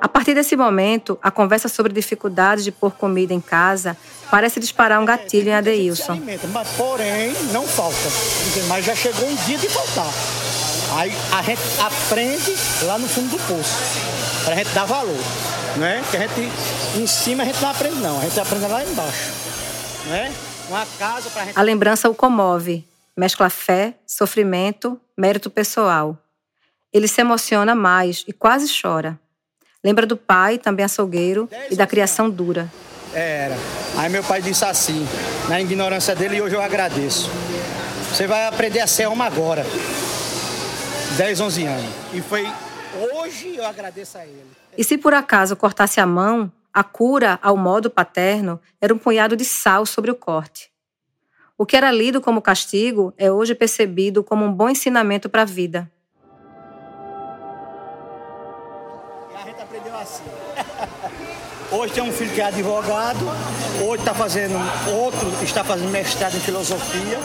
A 0.00 0.08
partir 0.08 0.34
desse 0.34 0.54
momento, 0.54 1.18
a 1.22 1.30
conversa 1.30 1.68
sobre 1.68 1.92
dificuldades 1.92 2.64
de 2.64 2.70
pôr 2.70 2.92
comida 2.92 3.32
em 3.32 3.40
casa 3.40 3.96
parece 4.30 4.60
disparar 4.60 5.00
um 5.00 5.04
gatilho 5.04 5.48
em 5.48 5.54
Adeilson. 5.54 6.20
mas 6.52 6.68
porém 6.76 7.32
não 7.52 7.66
falta. 7.66 7.96
Mas 8.68 8.84
já 8.84 8.94
chegou 8.94 9.26
um 9.26 9.34
dia 9.46 9.56
de 9.56 9.68
faltar. 9.68 10.12
Aí 10.94 11.12
a 11.32 11.42
gente 11.42 11.60
aprende 11.80 12.54
lá 12.82 12.98
no 12.98 13.08
fundo 13.08 13.30
do 13.30 13.38
poço, 13.48 13.74
para 14.44 14.54
a 14.54 14.56
gente 14.56 14.70
dar 14.70 14.84
valor. 14.84 15.18
Né? 15.76 16.04
Que 16.08 16.16
a 16.16 16.20
gente, 16.20 16.52
em 16.96 17.06
cima 17.06 17.42
a 17.42 17.46
gente 17.46 17.60
não 17.60 17.70
aprende 17.70 17.96
não, 17.96 18.18
a 18.18 18.22
gente 18.22 18.38
aprende 18.38 18.66
lá 18.66 18.84
embaixo. 18.84 19.32
Né? 20.06 20.32
Uma 20.68 20.86
casa 20.98 21.28
para 21.30 21.42
a 21.42 21.44
gente 21.46 21.58
A 21.58 21.62
lembrança 21.62 22.08
o 22.08 22.14
comove, 22.14 22.84
mescla 23.16 23.50
fé, 23.50 23.94
sofrimento, 24.06 25.00
mérito 25.16 25.50
pessoal. 25.50 26.16
Ele 26.92 27.08
se 27.08 27.20
emociona 27.20 27.74
mais 27.74 28.24
e 28.28 28.32
quase 28.32 28.72
chora. 28.80 29.18
Lembra 29.82 30.06
do 30.06 30.16
pai, 30.16 30.58
também 30.58 30.84
açougueiro, 30.84 31.50
e 31.70 31.74
da 31.74 31.86
criação 31.86 32.30
dura. 32.30 32.72
Era. 33.12 33.56
Aí 33.96 34.08
meu 34.08 34.22
pai 34.22 34.40
disse 34.40 34.64
assim, 34.64 35.06
na 35.48 35.60
ignorância 35.60 36.14
dele, 36.14 36.36
e 36.36 36.42
hoje 36.42 36.54
eu 36.54 36.62
agradeço. 36.62 37.28
Você 38.10 38.28
vai 38.28 38.46
aprender 38.46 38.80
a 38.80 38.86
ser 38.86 39.06
homem 39.06 39.26
agora. 39.26 39.66
10, 41.16 41.40
11 41.40 41.64
anos. 41.64 41.94
E 42.12 42.20
foi 42.20 42.44
hoje 43.12 43.56
eu 43.56 43.64
agradeço 43.64 44.18
a 44.18 44.26
ele. 44.26 44.44
E 44.76 44.82
se 44.82 44.98
por 44.98 45.14
acaso 45.14 45.54
cortasse 45.54 46.00
a 46.00 46.06
mão, 46.06 46.50
a 46.72 46.82
cura, 46.82 47.38
ao 47.40 47.56
modo 47.56 47.88
paterno, 47.88 48.60
era 48.80 48.92
um 48.92 48.98
punhado 48.98 49.36
de 49.36 49.44
sal 49.44 49.86
sobre 49.86 50.10
o 50.10 50.14
corte. 50.14 50.72
O 51.56 51.64
que 51.64 51.76
era 51.76 51.92
lido 51.92 52.20
como 52.20 52.42
castigo 52.42 53.14
é 53.16 53.30
hoje 53.30 53.54
percebido 53.54 54.24
como 54.24 54.44
um 54.44 54.52
bom 54.52 54.68
ensinamento 54.68 55.28
para 55.28 55.42
a 55.42 55.44
vida. 55.44 55.88
E 59.30 59.36
a 59.36 59.44
gente 59.44 59.62
aprendeu 59.62 59.96
assim. 59.96 60.24
Hoje 61.70 61.94
tem 61.94 62.02
um 62.02 62.12
filho 62.12 62.32
que 62.32 62.40
é 62.40 62.44
advogado, 62.44 63.24
hoje 63.82 64.02
está 64.02 64.14
fazendo, 64.14 64.54
outro 64.94 65.28
está 65.42 65.64
fazendo 65.64 65.90
mestrado 65.90 66.36
em 66.36 66.40
filosofia. 66.40 67.18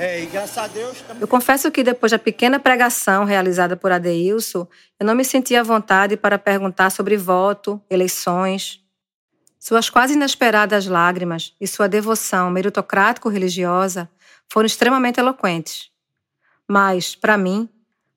É, 0.00 0.22
e 0.22 0.26
graças 0.26 0.56
a 0.56 0.68
Deus 0.68 0.98
estamos 0.98 1.20
Eu 1.20 1.26
confesso 1.26 1.72
que 1.72 1.82
depois 1.82 2.12
da 2.12 2.20
pequena 2.20 2.60
pregação 2.60 3.24
realizada 3.24 3.76
por 3.76 3.90
Adeilson, 3.90 4.64
eu 4.98 5.04
não 5.04 5.12
me 5.12 5.24
sentia 5.24 5.58
à 5.58 5.64
vontade 5.64 6.16
para 6.16 6.38
perguntar 6.38 6.90
sobre 6.90 7.16
voto, 7.16 7.82
eleições. 7.90 8.80
Suas 9.58 9.90
quase 9.90 10.14
inesperadas 10.14 10.86
lágrimas 10.86 11.52
e 11.60 11.66
sua 11.66 11.88
devoção 11.88 12.48
meritocrático-religiosa 12.48 14.08
foram 14.48 14.66
extremamente 14.66 15.18
eloquentes. 15.18 15.90
Mas, 16.68 17.16
para 17.16 17.36
mim, 17.36 17.68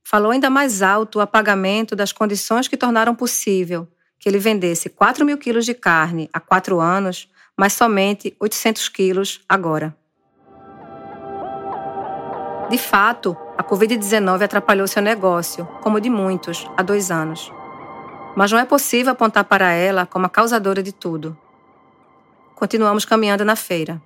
falou 0.04 0.30
ainda 0.32 0.52
mais 0.52 0.84
alto 0.84 1.18
o 1.18 1.22
apagamento 1.22 1.96
das 1.96 2.12
condições 2.12 2.68
que 2.68 2.78
tornaram 2.78 3.16
possível 3.16 3.88
que 4.20 4.30
ele 4.30 4.38
vendesse 4.38 4.88
4 4.88 5.26
mil 5.26 5.40
quilos 5.40 5.66
de 5.66 5.74
carne 5.74 6.30
há 6.32 6.40
quatro 6.40 6.80
anos, 6.80 7.28
mas 7.58 7.74
somente 7.74 8.36
800 8.40 8.88
quilos 8.88 9.42
agora. 9.50 10.00
De 12.72 12.78
fato, 12.78 13.36
a 13.58 13.64
Covid-19 13.66 14.44
atrapalhou 14.44 14.88
seu 14.88 15.02
negócio, 15.02 15.68
como 15.82 15.98
o 15.98 16.00
de 16.00 16.10
muitos, 16.10 16.66
há 16.78 16.82
dois 16.82 17.12
anos. 17.12 17.52
Mas 18.34 18.50
não 18.50 18.58
é 18.58 18.64
possível 18.64 19.12
apontar 19.12 19.44
para 19.44 19.74
ela 19.74 20.06
como 20.06 20.26
a 20.26 20.30
causadora 20.30 20.82
de 20.82 20.94
tudo. 20.94 21.38
Continuamos 22.56 23.04
caminhando 23.04 23.44
na 23.44 23.58
feira. 23.58 24.02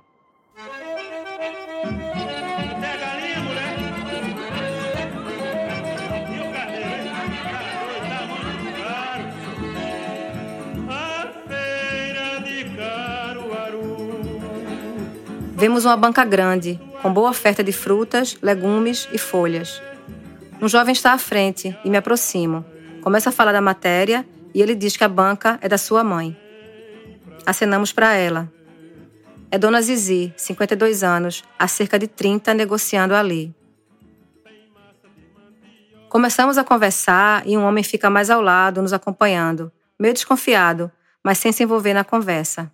Vemos 15.56 15.86
uma 15.86 15.96
banca 15.96 16.26
grande, 16.26 16.80
com 17.06 17.14
boa 17.14 17.30
oferta 17.30 17.64
de 17.64 17.72
frutas, 17.72 18.36
legumes 18.42 19.08
e 19.14 19.20
folhas. 19.20 19.80
Um 20.60 20.68
jovem 20.68 20.92
está 20.92 21.14
à 21.14 21.20
frente 21.20 21.78
e 21.86 21.90
me 21.92 21.98
aproximo. 21.98 22.66
Começa 23.04 23.30
a 23.30 23.32
falar 23.32 23.52
da 23.52 23.62
matéria 23.62 24.26
e 24.56 24.60
ele 24.60 24.74
diz 24.74 24.98
que 24.98 25.04
a 25.04 25.08
banca 25.08 25.60
é 25.62 25.70
da 25.70 25.78
sua 25.78 26.04
mãe. 26.04 26.36
Acenamos 27.46 27.94
para 27.94 28.16
ela. 28.16 28.52
É 29.52 29.58
Dona 29.60 29.84
Zizi, 29.84 30.34
52 30.36 31.04
anos, 31.04 31.44
há 31.60 31.68
cerca 31.68 32.00
de 32.00 32.08
30, 32.08 32.56
negociando 32.56 33.14
ali. 33.14 33.54
Começamos 36.10 36.58
a 36.58 36.64
conversar 36.64 37.44
e 37.46 37.56
um 37.56 37.64
homem 37.66 37.84
fica 37.84 38.10
mais 38.10 38.32
ao 38.32 38.42
lado, 38.42 38.82
nos 38.82 38.94
acompanhando, 38.94 39.72
meio 40.00 40.16
desconfiado, 40.16 40.92
mas 41.24 41.38
sem 41.38 41.52
se 41.52 41.62
envolver 41.62 41.94
na 41.94 42.04
conversa. 42.04 42.72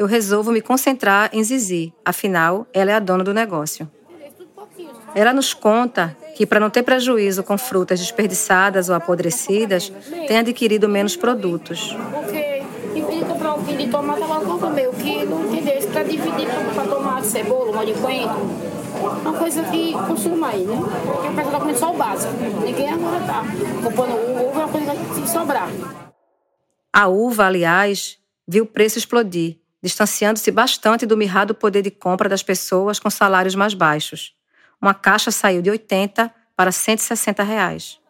Eu 0.00 0.06
resolvo 0.06 0.50
me 0.50 0.62
concentrar 0.62 1.28
em 1.30 1.44
Zizi, 1.44 1.92
afinal, 2.02 2.66
ela 2.72 2.90
é 2.90 2.94
a 2.94 2.98
dona 2.98 3.22
do 3.22 3.34
negócio. 3.34 3.86
Ela 5.14 5.34
nos 5.34 5.52
conta 5.52 6.16
que, 6.34 6.46
para 6.46 6.58
não 6.58 6.70
ter 6.70 6.82
prejuízo 6.82 7.42
com 7.42 7.58
frutas 7.58 8.00
desperdiçadas 8.00 8.88
ou 8.88 8.94
apodrecidas, 8.94 9.92
tem 10.26 10.38
adquirido 10.38 10.88
menos 10.88 11.16
produtos. 11.16 11.94
Porque, 12.14 12.62
em 12.94 13.04
vez 13.04 13.18
de 13.18 13.24
comprar 13.26 13.52
um 13.52 13.62
quilo 13.62 13.76
de 13.76 13.88
tomate, 13.88 14.22
ela 14.22 14.40
compra 14.40 14.70
meio 14.70 14.90
quilo, 14.94 15.52
entendeu? 15.52 15.86
Para 15.92 16.02
dividir 16.04 16.48
para 16.74 16.84
tomate, 16.84 17.26
cebola, 17.26 17.70
molho 17.70 17.94
de 17.94 18.00
coentro. 18.00 18.40
Uma 19.20 19.34
coisa 19.34 19.62
que 19.64 19.92
consuma 19.92 20.48
aí, 20.48 20.64
né? 20.64 20.76
Porque 21.04 21.28
a 21.28 21.30
pessoa 21.32 21.52
tá 21.52 21.60
comendo 21.60 21.78
só 21.78 21.92
o 21.92 21.96
básico. 21.98 22.32
Ninguém 22.64 22.88
agora 22.88 23.20
tá 23.26 23.44
comprando 23.84 24.14
uva, 24.14 24.60
é 24.60 24.64
uma 24.64 24.68
coisa 24.68 24.92
que 24.92 25.20
que 25.20 25.28
sobrar. 25.28 25.68
A 26.90 27.06
uva, 27.06 27.44
aliás, 27.44 28.18
viu 28.48 28.64
o 28.64 28.66
preço 28.66 28.96
explodir, 28.96 29.59
distanciando-se 29.82 30.50
bastante 30.50 31.06
do 31.06 31.16
mirrado 31.16 31.54
poder 31.54 31.82
de 31.82 31.90
compra 31.90 32.28
das 32.28 32.42
pessoas 32.42 32.98
com 32.98 33.08
salários 33.10 33.54
mais 33.54 33.74
baixos 33.74 34.34
uma 34.80 34.94
caixa 34.94 35.30
saiu 35.30 35.60
de 35.60 35.70
80 35.70 36.32
para 36.56 36.72
160 36.72 37.42
reais. 37.42 38.00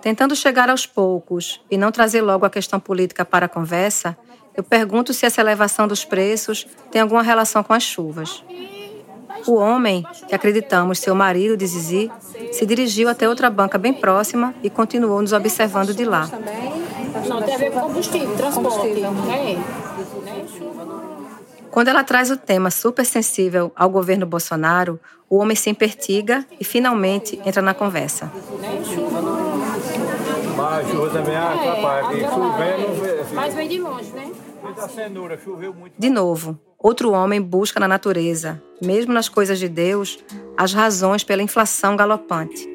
Tentando 0.00 0.34
chegar 0.34 0.68
aos 0.68 0.86
poucos 0.86 1.60
e 1.70 1.76
não 1.76 1.92
trazer 1.92 2.22
logo 2.22 2.44
a 2.44 2.50
questão 2.50 2.80
política 2.80 3.24
para 3.24 3.46
a 3.46 3.48
conversa, 3.48 4.16
eu 4.56 4.64
pergunto 4.64 5.12
se 5.12 5.26
essa 5.26 5.40
elevação 5.40 5.86
dos 5.86 6.04
preços 6.04 6.66
tem 6.90 7.00
alguma 7.00 7.22
relação 7.22 7.62
com 7.62 7.72
as 7.72 7.82
chuvas. 7.82 8.42
O 9.46 9.54
homem, 9.54 10.04
que 10.28 10.34
acreditamos 10.34 10.98
ser 10.98 11.10
o 11.10 11.16
marido 11.16 11.56
de 11.56 11.66
Zizi, 11.66 12.10
se 12.52 12.66
dirigiu 12.66 13.08
até 13.08 13.28
outra 13.28 13.48
banca 13.48 13.78
bem 13.78 13.92
próxima 13.92 14.54
e 14.62 14.68
continuou 14.68 15.20
nos 15.20 15.32
observando 15.32 15.94
de 15.94 16.04
lá. 16.04 16.28
Não, 17.28 17.42
tem 17.42 17.54
a 17.54 17.58
ver 17.58 17.70
com 17.72 17.80
combustível, 17.80 18.36
transporte. 18.36 19.04
É. 19.30 19.56
Quando 21.70 21.88
ela 21.88 22.04
traz 22.04 22.30
o 22.30 22.36
tema 22.36 22.70
super 22.70 23.04
sensível 23.04 23.72
ao 23.74 23.88
governo 23.88 24.26
Bolsonaro, 24.26 25.00
o 25.28 25.38
homem 25.38 25.56
se 25.56 25.70
impertiga 25.70 26.44
e 26.60 26.64
finalmente 26.64 27.40
entra 27.46 27.62
na 27.62 27.72
conversa. 27.72 28.30
Mas 30.54 30.88
chuva 30.90 31.10
também 31.10 31.36
atrapalha. 31.36 32.28
Chovendo. 32.28 33.34
Mas 33.34 33.54
vem 33.54 33.68
de 33.68 33.78
longe, 33.80 34.12
né? 34.12 34.30
De 35.98 36.10
novo, 36.10 36.58
outro 36.78 37.10
homem 37.12 37.40
busca 37.40 37.80
na 37.80 37.88
natureza, 37.88 38.62
mesmo 38.80 39.12
nas 39.12 39.28
coisas 39.28 39.58
de 39.58 39.68
Deus, 39.68 40.18
as 40.56 40.72
razões 40.72 41.24
pela 41.24 41.42
inflação 41.42 41.96
galopante. 41.96 42.71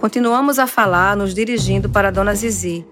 Continuamos 0.00 0.58
a 0.58 0.66
falar, 0.66 1.14
nos 1.14 1.34
dirigindo 1.34 1.90
para 1.90 2.10
Dona 2.10 2.34
Zizi, 2.34 2.86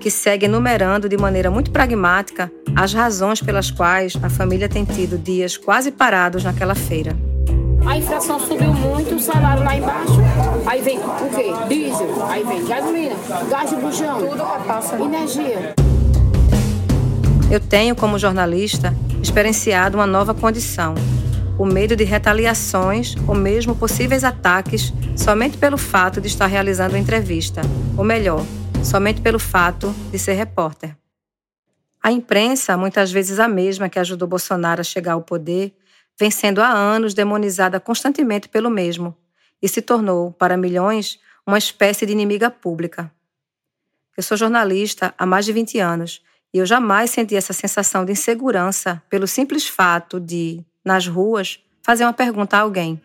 que 0.00 0.10
segue 0.10 0.46
enumerando 0.46 1.10
de 1.10 1.16
maneira 1.18 1.50
muito 1.50 1.70
pragmática 1.70 2.50
as 2.74 2.94
razões 2.94 3.38
pelas 3.38 3.70
quais 3.70 4.16
a 4.22 4.30
família 4.30 4.66
tem 4.66 4.82
tido 4.82 5.18
dias 5.18 5.58
quase 5.58 5.92
parados 5.92 6.42
naquela 6.42 6.74
feira. 6.74 7.14
A 7.86 7.98
inflação 7.98 8.40
subiu 8.40 8.72
muito, 8.72 9.14
o 9.14 9.20
salário 9.20 9.62
lá 9.62 9.76
embaixo. 9.76 10.16
Aí 10.64 10.80
vem 10.80 10.98
o 11.00 11.28
quê? 11.36 11.52
Diesel, 11.68 12.24
aí 12.30 12.42
vem 12.42 12.64
gasolina, 12.64 13.14
gás 13.50 13.68
de 13.68 13.76
bujão, 13.76 14.18
tudo 14.26 14.66
passa. 14.66 14.96
Energia. 14.98 15.74
Eu 17.50 17.60
tenho, 17.60 17.94
como 17.94 18.18
jornalista, 18.18 18.94
experienciado 19.22 19.98
uma 19.98 20.06
nova 20.06 20.32
condição: 20.32 20.94
o 21.58 21.64
medo 21.64 21.94
de 21.94 22.04
retaliações 22.04 23.14
ou 23.28 23.34
mesmo 23.34 23.76
possíveis 23.76 24.24
ataques 24.24 24.92
somente 25.16 25.56
pelo 25.56 25.78
fato 25.78 26.20
de 26.20 26.26
estar 26.26 26.46
realizando 26.46 26.96
entrevista, 26.96 27.62
ou 27.96 28.04
melhor, 28.04 28.44
somente 28.82 29.20
pelo 29.20 29.38
fato 29.38 29.94
de 30.10 30.18
ser 30.18 30.34
repórter. 30.34 30.96
A 32.02 32.12
imprensa, 32.12 32.76
muitas 32.76 33.10
vezes 33.10 33.38
a 33.38 33.48
mesma 33.48 33.88
que 33.88 33.98
ajudou 33.98 34.28
Bolsonaro 34.28 34.80
a 34.80 34.84
chegar 34.84 35.12
ao 35.12 35.22
poder, 35.22 35.74
vem 36.18 36.30
sendo 36.30 36.60
há 36.60 36.68
anos 36.68 37.14
demonizada 37.14 37.80
constantemente 37.80 38.48
pelo 38.48 38.68
mesmo 38.68 39.16
e 39.62 39.68
se 39.68 39.80
tornou, 39.80 40.32
para 40.32 40.56
milhões, 40.56 41.18
uma 41.46 41.56
espécie 41.56 42.04
de 42.04 42.12
inimiga 42.12 42.50
pública. 42.50 43.10
Eu 44.16 44.22
sou 44.22 44.36
jornalista 44.36 45.14
há 45.16 45.24
mais 45.24 45.44
de 45.44 45.52
20 45.52 45.78
anos 45.78 46.22
e 46.52 46.58
eu 46.58 46.66
jamais 46.66 47.10
senti 47.10 47.34
essa 47.34 47.52
sensação 47.52 48.04
de 48.04 48.12
insegurança 48.12 49.02
pelo 49.08 49.26
simples 49.26 49.66
fato 49.66 50.20
de, 50.20 50.64
nas 50.84 51.06
ruas, 51.06 51.58
fazer 51.82 52.04
uma 52.04 52.12
pergunta 52.12 52.56
a 52.56 52.60
alguém. 52.60 53.00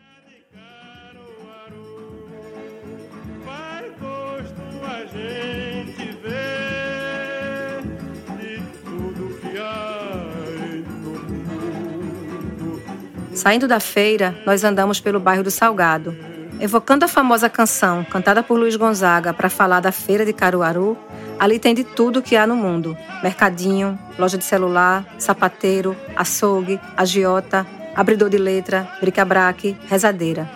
Saindo 13.34 13.70
da 13.70 13.80
feira, 13.80 14.36
nós 14.46 14.66
andamos 14.66 15.00
pelo 15.00 15.18
bairro 15.18 15.44
do 15.44 15.50
Salgado. 15.50 16.14
Evocando 16.60 17.06
a 17.06 17.08
famosa 17.08 17.50
canção 17.50 18.04
cantada 18.04 18.44
por 18.44 18.60
Luiz 18.60 18.76
Gonzaga 18.76 19.34
para 19.34 19.50
falar 19.50 19.80
da 19.80 19.94
feira 19.94 20.26
de 20.26 20.34
Caruaru, 20.34 20.98
ali 21.40 21.58
tem 21.58 21.74
de 21.74 21.84
tudo 21.84 22.22
que 22.22 22.36
há 22.36 22.46
no 22.46 22.56
mundo: 22.56 22.98
mercadinho, 23.24 23.98
loja 24.18 24.38
de 24.38 24.44
celular, 24.44 25.06
sapateiro, 25.18 25.96
açougue, 26.16 26.80
agiota, 26.98 27.66
abridor 27.96 28.30
de 28.30 28.38
letra, 28.38 28.88
bric-a-brac, 29.00 29.78
rezadeira. 29.88 30.50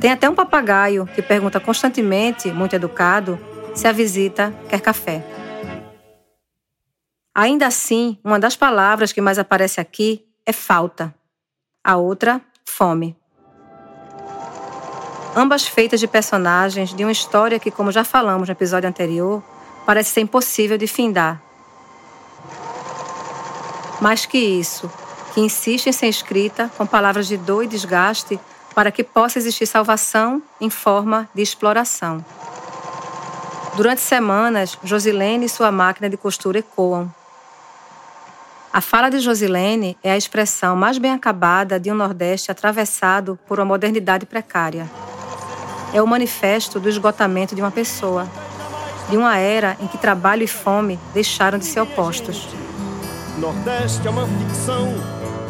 Tem 0.00 0.12
até 0.12 0.28
um 0.30 0.34
papagaio 0.34 1.06
que 1.14 1.20
pergunta 1.20 1.60
constantemente, 1.60 2.50
muito 2.52 2.74
educado, 2.74 3.38
se 3.74 3.86
a 3.86 3.92
visita 3.92 4.54
quer 4.68 4.80
café. 4.80 5.22
Ainda 7.34 7.66
assim, 7.66 8.18
uma 8.24 8.38
das 8.38 8.56
palavras 8.56 9.12
que 9.12 9.20
mais 9.20 9.38
aparece 9.38 9.80
aqui 9.80 10.24
é 10.46 10.52
falta 10.52 11.14
a 11.82 11.96
outra, 11.96 12.40
Fome. 12.64 13.16
Ambas 15.34 15.66
feitas 15.66 16.00
de 16.00 16.06
personagens 16.06 16.94
de 16.94 17.04
uma 17.04 17.12
história 17.12 17.58
que, 17.58 17.70
como 17.70 17.90
já 17.90 18.04
falamos 18.04 18.48
no 18.48 18.52
episódio 18.52 18.88
anterior, 18.88 19.42
parece 19.90 20.10
ser 20.10 20.20
impossível 20.20 20.78
de 20.78 20.86
findar. 20.86 21.42
Mais 24.00 24.24
que 24.24 24.38
isso, 24.38 24.88
que 25.34 25.40
insiste 25.40 25.88
em 25.88 25.92
ser 25.92 26.06
escrita 26.06 26.70
com 26.78 26.86
palavras 26.86 27.26
de 27.26 27.36
dor 27.36 27.64
e 27.64 27.66
desgaste 27.66 28.38
para 28.72 28.92
que 28.92 29.02
possa 29.02 29.40
existir 29.40 29.66
salvação 29.66 30.40
em 30.60 30.70
forma 30.70 31.28
de 31.34 31.42
exploração. 31.42 32.24
Durante 33.74 34.00
semanas, 34.00 34.78
Josilene 34.84 35.46
e 35.46 35.48
sua 35.48 35.72
máquina 35.72 36.08
de 36.08 36.16
costura 36.16 36.60
ecoam, 36.60 37.12
a 38.72 38.80
fala 38.80 39.10
de 39.10 39.18
Josilene 39.18 39.98
é 40.04 40.12
a 40.12 40.16
expressão 40.16 40.76
mais 40.76 40.98
bem 40.98 41.12
acabada 41.12 41.80
de 41.80 41.90
um 41.90 41.96
Nordeste 41.96 42.52
atravessado 42.52 43.36
por 43.44 43.58
uma 43.58 43.64
modernidade 43.64 44.24
precária. 44.24 44.88
É 45.92 46.00
o 46.00 46.06
manifesto 46.06 46.78
do 46.78 46.88
esgotamento 46.88 47.56
de 47.56 47.60
uma 47.60 47.72
pessoa, 47.72 48.28
de 49.10 49.16
uma 49.16 49.36
era 49.36 49.76
em 49.80 49.86
que 49.86 49.98
trabalho 49.98 50.42
e 50.42 50.46
fome 50.46 50.98
deixaram 51.12 51.58
de 51.58 51.66
ser 51.66 51.80
opostos. 51.80 52.48
Nordeste 53.38 54.06
é 54.06 54.10
uma 54.10 54.26
ficção, 54.26 54.94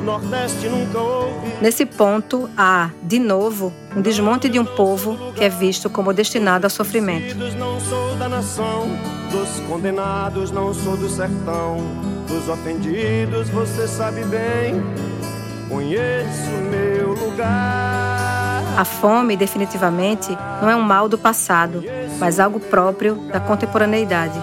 Nordeste 0.03 0.69
nunca 0.69 0.99
houve. 0.99 1.53
Nesse 1.61 1.85
ponto, 1.85 2.49
há, 2.57 2.91
de 3.03 3.19
novo, 3.19 3.73
um 3.95 4.01
desmonte 4.01 4.49
de 4.49 4.59
um 4.59 4.65
povo 4.65 5.33
que 5.35 5.45
é 5.45 5.49
visto 5.49 5.91
como 5.91 6.13
destinado 6.13 6.67
ao 6.67 6.71
sofrimento. 6.71 7.37
Não 7.59 7.81
sou 7.81 8.17
da 8.17 8.29
nação, 8.29 8.89
dos 9.31 9.61
condenados 9.69 10.51
não 10.51 10.73
sou 10.73 10.97
do 10.97 11.09
sertão 11.09 12.11
dos 12.31 12.49
ofendidos, 12.49 13.49
você 13.51 13.89
sabe 13.89 14.25
bem, 14.25 14.81
conheço 15.69 16.51
meu 16.71 17.13
lugar. 17.15 18.10
A 18.81 18.85
fome, 18.87 19.37
definitivamente, 19.37 20.35
não 20.63 20.71
é 20.71 20.75
um 20.75 20.81
mal 20.81 21.07
do 21.07 21.19
passado, 21.19 21.85
mas 22.19 22.41
algo 22.41 22.59
próprio 22.59 23.15
da 23.31 23.39
contemporaneidade. 23.39 24.41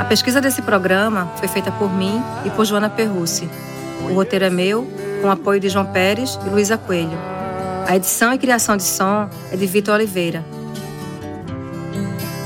A 0.00 0.04
pesquisa 0.04 0.40
desse 0.40 0.62
programa 0.62 1.30
foi 1.36 1.46
feita 1.46 1.70
por 1.70 1.94
mim 1.94 2.20
e 2.44 2.50
por 2.50 2.64
Joana 2.64 2.90
Perrucci. 2.90 3.48
O 4.10 4.14
roteiro 4.14 4.46
é 4.46 4.50
meu, 4.50 4.84
com 5.22 5.30
apoio 5.30 5.60
de 5.60 5.68
João 5.68 5.86
Pérez 5.86 6.36
e 6.44 6.50
Luísa 6.50 6.76
Coelho. 6.76 7.16
A 7.86 7.94
edição 7.94 8.32
e 8.32 8.38
criação 8.38 8.76
de 8.76 8.82
som 8.82 9.30
é 9.52 9.56
de 9.56 9.64
Vitor 9.64 9.94
Oliveira. 9.94 10.44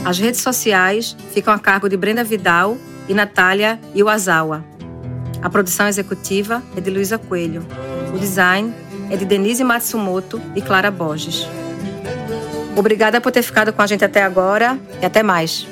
As 0.04 0.18
redes 0.18 0.42
sociais 0.42 1.16
ficam 1.32 1.54
a 1.54 1.58
cargo 1.58 1.88
de 1.88 1.96
Brenda 1.96 2.22
Vidal 2.22 2.76
e 3.08 3.14
Natália 3.14 3.80
Iwazawa. 3.94 4.69
A 5.42 5.48
produção 5.48 5.88
executiva 5.88 6.62
é 6.76 6.80
de 6.80 6.90
Luísa 6.90 7.18
Coelho. 7.18 7.64
O 8.14 8.18
design 8.18 8.74
é 9.10 9.16
de 9.16 9.24
Denise 9.24 9.64
Matsumoto 9.64 10.40
e 10.54 10.60
Clara 10.60 10.90
Borges. 10.90 11.46
Obrigada 12.76 13.20
por 13.20 13.32
ter 13.32 13.42
ficado 13.42 13.72
com 13.72 13.82
a 13.82 13.86
gente 13.86 14.04
até 14.04 14.22
agora 14.22 14.78
e 15.00 15.06
até 15.06 15.22
mais. 15.22 15.66